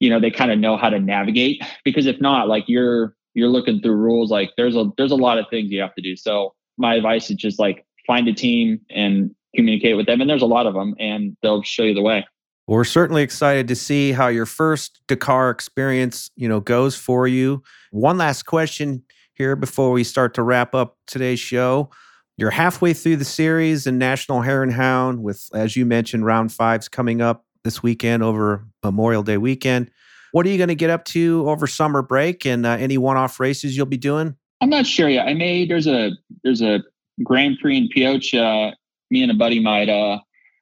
you 0.00 0.10
know 0.10 0.20
they 0.20 0.30
kind 0.30 0.52
of 0.52 0.58
know 0.58 0.76
how 0.76 0.90
to 0.90 1.00
navigate. 1.00 1.62
Because 1.84 2.04
if 2.06 2.20
not, 2.20 2.46
like 2.46 2.64
you're 2.66 3.14
you're 3.34 3.48
looking 3.48 3.80
through 3.80 3.96
rules, 3.96 4.30
like 4.30 4.50
there's 4.58 4.76
a 4.76 4.90
there's 4.98 5.12
a 5.12 5.16
lot 5.16 5.38
of 5.38 5.46
things 5.48 5.70
you 5.70 5.80
have 5.80 5.94
to 5.94 6.02
do. 6.02 6.14
So 6.14 6.54
my 6.76 6.94
advice 6.94 7.30
is 7.30 7.36
just 7.36 7.58
like 7.58 7.86
find 8.06 8.28
a 8.28 8.34
team 8.34 8.80
and 8.90 9.34
communicate 9.56 9.96
with 9.96 10.06
them, 10.06 10.20
and 10.20 10.28
there's 10.28 10.42
a 10.42 10.46
lot 10.46 10.66
of 10.66 10.74
them, 10.74 10.94
and 10.98 11.34
they'll 11.42 11.62
show 11.62 11.84
you 11.84 11.94
the 11.94 12.02
way. 12.02 12.26
We're 12.68 12.84
certainly 12.84 13.22
excited 13.22 13.66
to 13.68 13.74
see 13.74 14.12
how 14.12 14.28
your 14.28 14.46
first 14.46 15.00
Dakar 15.08 15.50
experience, 15.50 16.30
you 16.36 16.48
know, 16.48 16.60
goes 16.60 16.94
for 16.94 17.26
you. 17.26 17.62
One 17.90 18.18
last 18.18 18.44
question 18.44 19.02
here 19.34 19.56
before 19.56 19.90
we 19.90 20.04
start 20.04 20.34
to 20.34 20.42
wrap 20.42 20.74
up 20.74 20.98
today's 21.06 21.40
show. 21.40 21.90
You're 22.38 22.50
halfway 22.50 22.94
through 22.94 23.16
the 23.16 23.24
series 23.24 23.86
in 23.86 23.98
National 23.98 24.40
Hare 24.40 24.62
and 24.62 24.72
Hound, 24.72 25.22
with, 25.22 25.48
as 25.54 25.76
you 25.76 25.84
mentioned, 25.84 26.24
round 26.24 26.52
fives 26.52 26.88
coming 26.88 27.20
up 27.20 27.44
this 27.62 27.82
weekend 27.82 28.22
over 28.22 28.66
Memorial 28.82 29.22
Day 29.22 29.36
weekend. 29.36 29.90
What 30.32 30.46
are 30.46 30.48
you 30.48 30.56
going 30.56 30.68
to 30.68 30.74
get 30.74 30.88
up 30.88 31.04
to 31.06 31.48
over 31.48 31.66
summer 31.66 32.00
break 32.00 32.46
and 32.46 32.64
uh, 32.64 32.70
any 32.70 32.96
one-off 32.96 33.38
races 33.38 33.76
you'll 33.76 33.86
be 33.86 33.98
doing? 33.98 34.34
I'm 34.62 34.70
not 34.70 34.86
sure 34.86 35.08
yet. 35.08 35.26
I 35.26 35.34
may 35.34 35.66
there's 35.66 35.86
a 35.86 36.12
there's 36.42 36.62
a 36.62 36.80
Grand 37.22 37.58
Prix 37.60 37.76
in 37.76 37.88
Pioche. 37.88 38.74
Me 39.10 39.22
and 39.22 39.30
a 39.30 39.34
buddy 39.34 39.60
might 39.60 39.90
uh, 39.90 40.18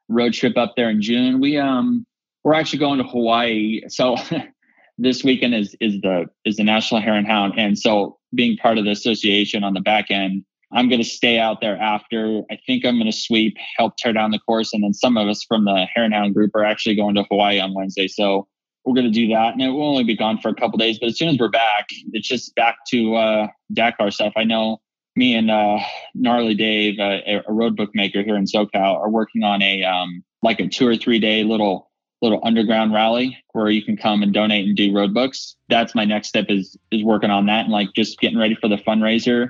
road 0.08 0.32
trip 0.32 0.56
up 0.56 0.74
there 0.76 0.90
in 0.90 1.00
June. 1.00 1.40
We 1.40 1.56
um 1.56 2.04
we're 2.42 2.54
actually 2.54 2.78
going 2.78 2.98
to 2.98 3.04
Hawaii. 3.04 3.82
So 3.88 4.16
this 4.98 5.22
weekend 5.22 5.54
is 5.54 5.76
is 5.80 6.00
the 6.00 6.26
is 6.44 6.56
the 6.56 6.64
National 6.64 7.00
Hare 7.00 7.14
and 7.14 7.26
Hound, 7.26 7.54
and 7.56 7.78
so 7.78 8.18
being 8.34 8.56
part 8.56 8.78
of 8.78 8.84
the 8.84 8.90
association 8.90 9.62
on 9.62 9.74
the 9.74 9.80
back 9.80 10.10
end, 10.10 10.44
I'm 10.72 10.88
going 10.88 11.02
to 11.02 11.08
stay 11.08 11.38
out 11.38 11.60
there 11.60 11.76
after. 11.76 12.42
I 12.50 12.58
think 12.66 12.84
I'm 12.84 12.96
going 12.96 13.10
to 13.10 13.16
sweep, 13.16 13.56
help 13.76 13.96
tear 13.96 14.12
down 14.12 14.30
the 14.30 14.38
course. 14.38 14.72
And 14.72 14.84
then 14.84 14.94
some 14.94 15.16
of 15.16 15.28
us 15.28 15.44
from 15.44 15.64
the 15.64 15.86
and 15.96 16.14
Hound 16.14 16.34
group 16.34 16.54
are 16.54 16.64
actually 16.64 16.94
going 16.94 17.14
to 17.16 17.24
Hawaii 17.24 17.58
on 17.58 17.74
Wednesday. 17.74 18.06
So 18.06 18.46
we're 18.84 18.94
going 18.94 19.06
to 19.06 19.10
do 19.12 19.28
that. 19.28 19.52
And 19.52 19.62
it 19.62 19.70
will 19.70 19.88
only 19.88 20.04
be 20.04 20.16
gone 20.16 20.38
for 20.38 20.48
a 20.48 20.54
couple 20.54 20.78
days. 20.78 20.98
But 20.98 21.08
as 21.08 21.18
soon 21.18 21.28
as 21.28 21.38
we're 21.38 21.48
back, 21.48 21.88
it's 22.12 22.28
just 22.28 22.54
back 22.54 22.76
to 22.90 23.14
uh, 23.16 23.48
Dakar 23.72 24.10
stuff. 24.10 24.32
I 24.36 24.44
know 24.44 24.80
me 25.16 25.34
and 25.34 25.50
uh, 25.50 25.78
Gnarly 26.14 26.54
Dave, 26.54 27.00
uh, 27.00 27.18
a 27.48 27.52
road 27.52 27.76
bookmaker 27.76 28.22
here 28.22 28.36
in 28.36 28.44
SoCal, 28.44 28.96
are 28.96 29.10
working 29.10 29.42
on 29.42 29.60
a 29.62 29.82
um, 29.82 30.22
like 30.42 30.60
a 30.60 30.68
two 30.68 30.86
or 30.86 30.96
three 30.96 31.18
day 31.18 31.42
little 31.42 31.90
little 32.22 32.40
underground 32.44 32.92
rally 32.92 33.36
where 33.52 33.70
you 33.70 33.82
can 33.82 33.96
come 33.96 34.22
and 34.22 34.32
donate 34.32 34.66
and 34.66 34.76
do 34.76 34.94
road 34.94 35.14
books. 35.14 35.56
That's 35.68 35.94
my 35.94 36.04
next 36.04 36.28
step 36.28 36.46
is 36.48 36.76
is 36.90 37.02
working 37.02 37.30
on 37.30 37.46
that 37.46 37.64
and 37.64 37.72
like 37.72 37.88
just 37.94 38.20
getting 38.20 38.38
ready 38.38 38.54
for 38.54 38.68
the 38.68 38.76
fundraiser 38.76 39.48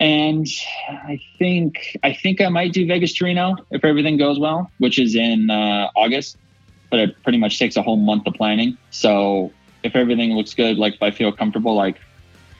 and 0.00 0.46
I 0.88 1.20
think 1.38 1.96
I 2.02 2.12
think 2.12 2.40
I 2.40 2.48
might 2.48 2.72
do 2.72 2.86
Vegas 2.86 3.12
to 3.14 3.24
Reno 3.24 3.56
if 3.70 3.84
everything 3.84 4.16
goes 4.16 4.38
well, 4.38 4.70
which 4.78 4.98
is 4.98 5.14
in 5.16 5.50
uh, 5.50 5.90
August. 5.96 6.36
But 6.90 7.00
it 7.00 7.22
pretty 7.22 7.38
much 7.38 7.58
takes 7.58 7.76
a 7.76 7.82
whole 7.82 7.96
month 7.96 8.26
of 8.26 8.34
planning. 8.34 8.78
So 8.90 9.52
if 9.82 9.94
everything 9.94 10.32
looks 10.32 10.54
good, 10.54 10.78
like 10.78 10.94
if 10.94 11.02
I 11.02 11.10
feel 11.10 11.32
comfortable, 11.32 11.74
like 11.74 11.98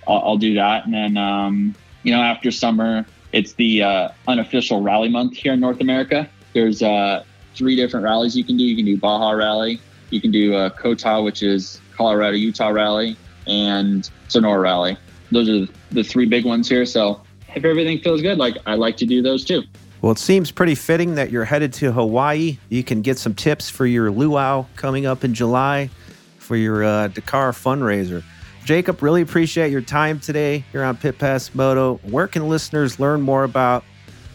I'll, 0.06 0.18
I'll 0.18 0.36
do 0.36 0.54
that. 0.54 0.84
And 0.84 0.92
then 0.92 1.16
um, 1.16 1.74
you 2.02 2.12
know 2.12 2.20
after 2.20 2.50
summer, 2.50 3.06
it's 3.32 3.52
the 3.54 3.82
uh, 3.82 4.08
unofficial 4.26 4.82
rally 4.82 5.08
month 5.08 5.36
here 5.36 5.52
in 5.52 5.60
North 5.60 5.80
America. 5.80 6.28
There's 6.54 6.82
uh, 6.82 7.24
three 7.54 7.76
different 7.76 8.04
rallies 8.04 8.36
you 8.36 8.44
can 8.44 8.56
do. 8.56 8.64
You 8.64 8.76
can 8.76 8.84
do 8.84 8.96
Baja 8.98 9.30
Rally, 9.30 9.80
you 10.10 10.20
can 10.20 10.30
do 10.30 10.54
uh, 10.54 10.70
COTA, 10.70 11.22
which 11.22 11.42
is 11.42 11.80
Colorado 11.96 12.36
Utah 12.36 12.68
Rally, 12.68 13.16
and 13.46 14.10
Sonora 14.28 14.60
Rally. 14.60 14.96
Those 15.30 15.48
are 15.48 15.72
the 15.90 16.02
three 16.02 16.26
big 16.26 16.44
ones 16.44 16.68
here. 16.68 16.86
So 16.86 17.20
if 17.58 17.64
everything 17.64 17.98
feels 17.98 18.22
good, 18.22 18.38
like 18.38 18.56
I 18.66 18.74
like 18.74 18.96
to 18.98 19.06
do 19.06 19.22
those 19.22 19.44
too. 19.44 19.62
Well, 20.00 20.12
it 20.12 20.18
seems 20.18 20.50
pretty 20.50 20.76
fitting 20.76 21.16
that 21.16 21.30
you're 21.30 21.44
headed 21.44 21.72
to 21.74 21.92
Hawaii. 21.92 22.58
You 22.68 22.84
can 22.84 23.02
get 23.02 23.18
some 23.18 23.34
tips 23.34 23.68
for 23.68 23.84
your 23.84 24.10
luau 24.10 24.66
coming 24.76 25.06
up 25.06 25.24
in 25.24 25.34
July 25.34 25.90
for 26.38 26.56
your 26.56 26.84
uh, 26.84 27.08
Dakar 27.08 27.52
fundraiser. 27.52 28.22
Jacob, 28.64 29.02
really 29.02 29.22
appreciate 29.22 29.72
your 29.72 29.80
time 29.80 30.20
today 30.20 30.64
here 30.72 30.84
on 30.84 30.96
Pit 30.96 31.18
Pass 31.18 31.54
Moto. 31.54 31.96
Where 32.04 32.28
can 32.28 32.48
listeners 32.48 33.00
learn 33.00 33.22
more 33.22 33.42
about 33.42 33.84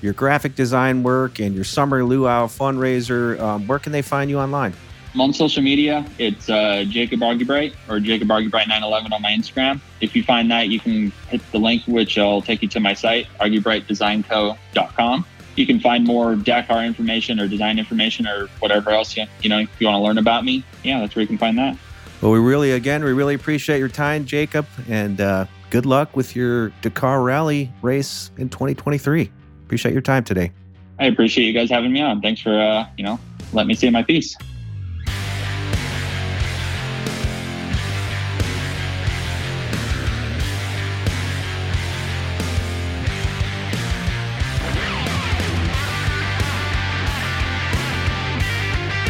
your 0.01 0.13
graphic 0.13 0.55
design 0.55 1.01
work 1.01 1.39
and 1.39 1.55
your 1.55 1.63
summer 1.63 2.03
luau 2.03 2.47
fundraiser, 2.47 3.39
um, 3.39 3.65
where 3.67 3.79
can 3.79 3.93
they 3.93 4.01
find 4.01 4.29
you 4.29 4.37
online? 4.37 4.73
I'm 5.13 5.21
on 5.21 5.33
social 5.33 5.61
media. 5.61 6.05
It's 6.17 6.49
uh, 6.49 6.85
Jacob 6.87 7.19
Argubright 7.19 7.75
or 7.87 7.99
Jacob 7.99 8.29
Argubright 8.29 8.67
911 8.67 9.13
on 9.13 9.21
my 9.21 9.31
Instagram. 9.31 9.79
If 10.01 10.15
you 10.15 10.23
find 10.23 10.49
that, 10.49 10.69
you 10.69 10.79
can 10.79 11.11
hit 11.29 11.41
the 11.51 11.59
link, 11.59 11.83
which 11.85 12.17
will 12.17 12.41
take 12.41 12.63
you 12.63 12.67
to 12.69 12.79
my 12.79 12.93
site, 12.95 13.27
argubrightdesignco.com. 13.39 15.25
You 15.55 15.67
can 15.67 15.79
find 15.79 16.03
more 16.03 16.35
Dakar 16.35 16.83
information 16.83 17.39
or 17.39 17.47
design 17.47 17.77
information 17.77 18.27
or 18.27 18.47
whatever 18.57 18.89
else 18.89 19.15
you, 19.15 19.25
you 19.41 19.49
know 19.49 19.59
if 19.59 19.69
you 19.79 19.85
want 19.85 19.97
to 19.97 20.03
learn 20.03 20.17
about 20.17 20.45
me. 20.45 20.63
Yeah, 20.83 20.99
that's 20.99 21.15
where 21.15 21.21
you 21.21 21.27
can 21.27 21.37
find 21.37 21.59
that. 21.59 21.77
Well, 22.21 22.31
we 22.31 22.39
really, 22.39 22.71
again, 22.71 23.03
we 23.03 23.13
really 23.13 23.35
appreciate 23.35 23.77
your 23.77 23.89
time, 23.89 24.25
Jacob, 24.25 24.65
and 24.89 25.21
uh, 25.21 25.45
good 25.69 25.85
luck 25.85 26.15
with 26.15 26.35
your 26.35 26.69
Dakar 26.81 27.21
Rally 27.21 27.71
race 27.83 28.31
in 28.37 28.49
2023. 28.49 29.29
Appreciate 29.65 29.91
your 29.91 30.01
time 30.01 30.23
today. 30.23 30.51
I 30.99 31.05
appreciate 31.05 31.45
you 31.45 31.53
guys 31.53 31.69
having 31.69 31.93
me 31.93 32.01
on. 32.01 32.19
Thanks 32.21 32.41
for 32.41 32.59
uh, 32.59 32.87
you 32.97 33.03
know 33.03 33.19
letting 33.51 33.67
me 33.67 33.75
say 33.75 33.91
my 33.91 34.01
piece. 34.01 34.35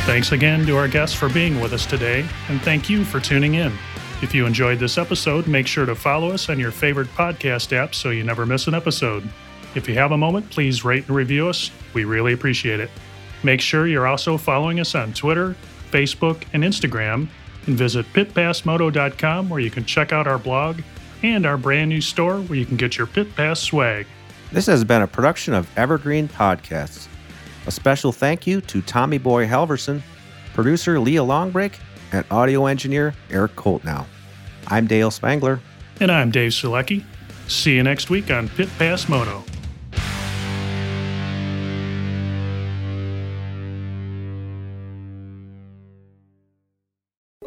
Thanks 0.06 0.34
again 0.34 0.66
to 0.66 0.76
our 0.76 0.90
guests 0.90 1.16
for 1.16 1.30
being 1.30 1.62
with 1.62 1.72
us 1.72 1.86
today, 1.86 2.26
and 2.50 2.62
thank 2.62 2.90
you 2.90 3.06
for 3.06 3.22
tuning 3.22 3.56
in. 3.56 3.72
If 4.22 4.36
you 4.36 4.46
enjoyed 4.46 4.78
this 4.78 4.98
episode, 4.98 5.48
make 5.48 5.66
sure 5.66 5.86
to 5.86 5.96
follow 5.96 6.32
us 6.32 6.50
on 6.50 6.60
your 6.60 6.72
favorite 6.72 7.08
podcast 7.10 7.72
app 7.72 7.96
so 7.96 8.10
you 8.10 8.26
never 8.26 8.46
miss 8.46 8.68
an 8.68 8.74
episode. 8.74 9.28
If 9.76 9.88
you 9.88 9.96
have 9.96 10.12
a 10.12 10.18
moment, 10.18 10.50
please 10.50 10.84
rate 10.84 11.08
and 11.08 11.16
review 11.16 11.48
us. 11.48 11.72
We 11.94 12.04
really 12.04 12.34
appreciate 12.34 12.82
it. 12.82 12.90
Make 13.44 13.62
sure 13.62 13.88
you're 13.88 14.06
also 14.06 14.38
following 14.38 14.82
us 14.82 14.94
on 14.94 15.14
Twitter, 15.14 15.56
Facebook, 15.90 16.44
and 16.52 16.66
Instagram, 16.66 17.30
and 17.66 17.78
visit 17.78 18.06
pitpassmoto.com 18.12 19.48
where 19.48 19.62
you 19.62 19.72
can 19.72 19.86
check 19.86 20.12
out 20.12 20.28
our 20.28 20.38
blog 20.38 20.82
and 21.24 21.46
our 21.46 21.58
brand 21.58 21.90
new 21.90 22.02
store 22.02 22.42
where 22.42 22.60
you 22.60 22.66
can 22.66 22.76
get 22.76 22.98
your 22.98 23.08
Pit 23.08 23.34
Pass 23.38 23.62
swag. 23.62 24.06
This 24.52 24.66
has 24.66 24.84
been 24.84 25.02
a 25.02 25.08
production 25.08 25.54
of 25.54 25.70
Evergreen 25.78 26.28
Podcasts. 26.28 27.08
A 27.66 27.72
special 27.72 28.12
thank 28.12 28.46
you 28.46 28.62
to 28.62 28.82
Tommy 28.82 29.18
Boy 29.18 29.48
Halverson, 29.48 30.02
producer 30.54 31.00
Leah 31.00 31.22
Longbrake, 31.22 31.76
and 32.12 32.26
audio 32.30 32.66
engineer 32.66 33.14
Eric 33.30 33.56
Koltnow. 33.56 34.06
I'm 34.68 34.86
Dale 34.86 35.12
Spangler. 35.12 35.60
And 36.00 36.12
I'm 36.12 36.32
Dave 36.32 36.52
Sulecki. 36.52 37.04
See 37.48 37.76
you 37.76 37.84
next 37.84 38.10
week 38.10 38.30
on 38.32 38.50
Pit 38.50 38.70
Pass 38.78 39.08
Moto. 39.08 39.44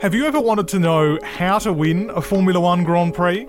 Have 0.03 0.15
you 0.15 0.27
ever 0.27 0.39
wanted 0.39 0.69
to 0.69 0.79
know 0.79 1.19
how 1.23 1.59
to 1.59 1.73
win 1.73 2.11
a 2.11 2.21
Formula 2.21 2.61
One 2.61 2.85
Grand 2.85 3.15
Prix? 3.15 3.49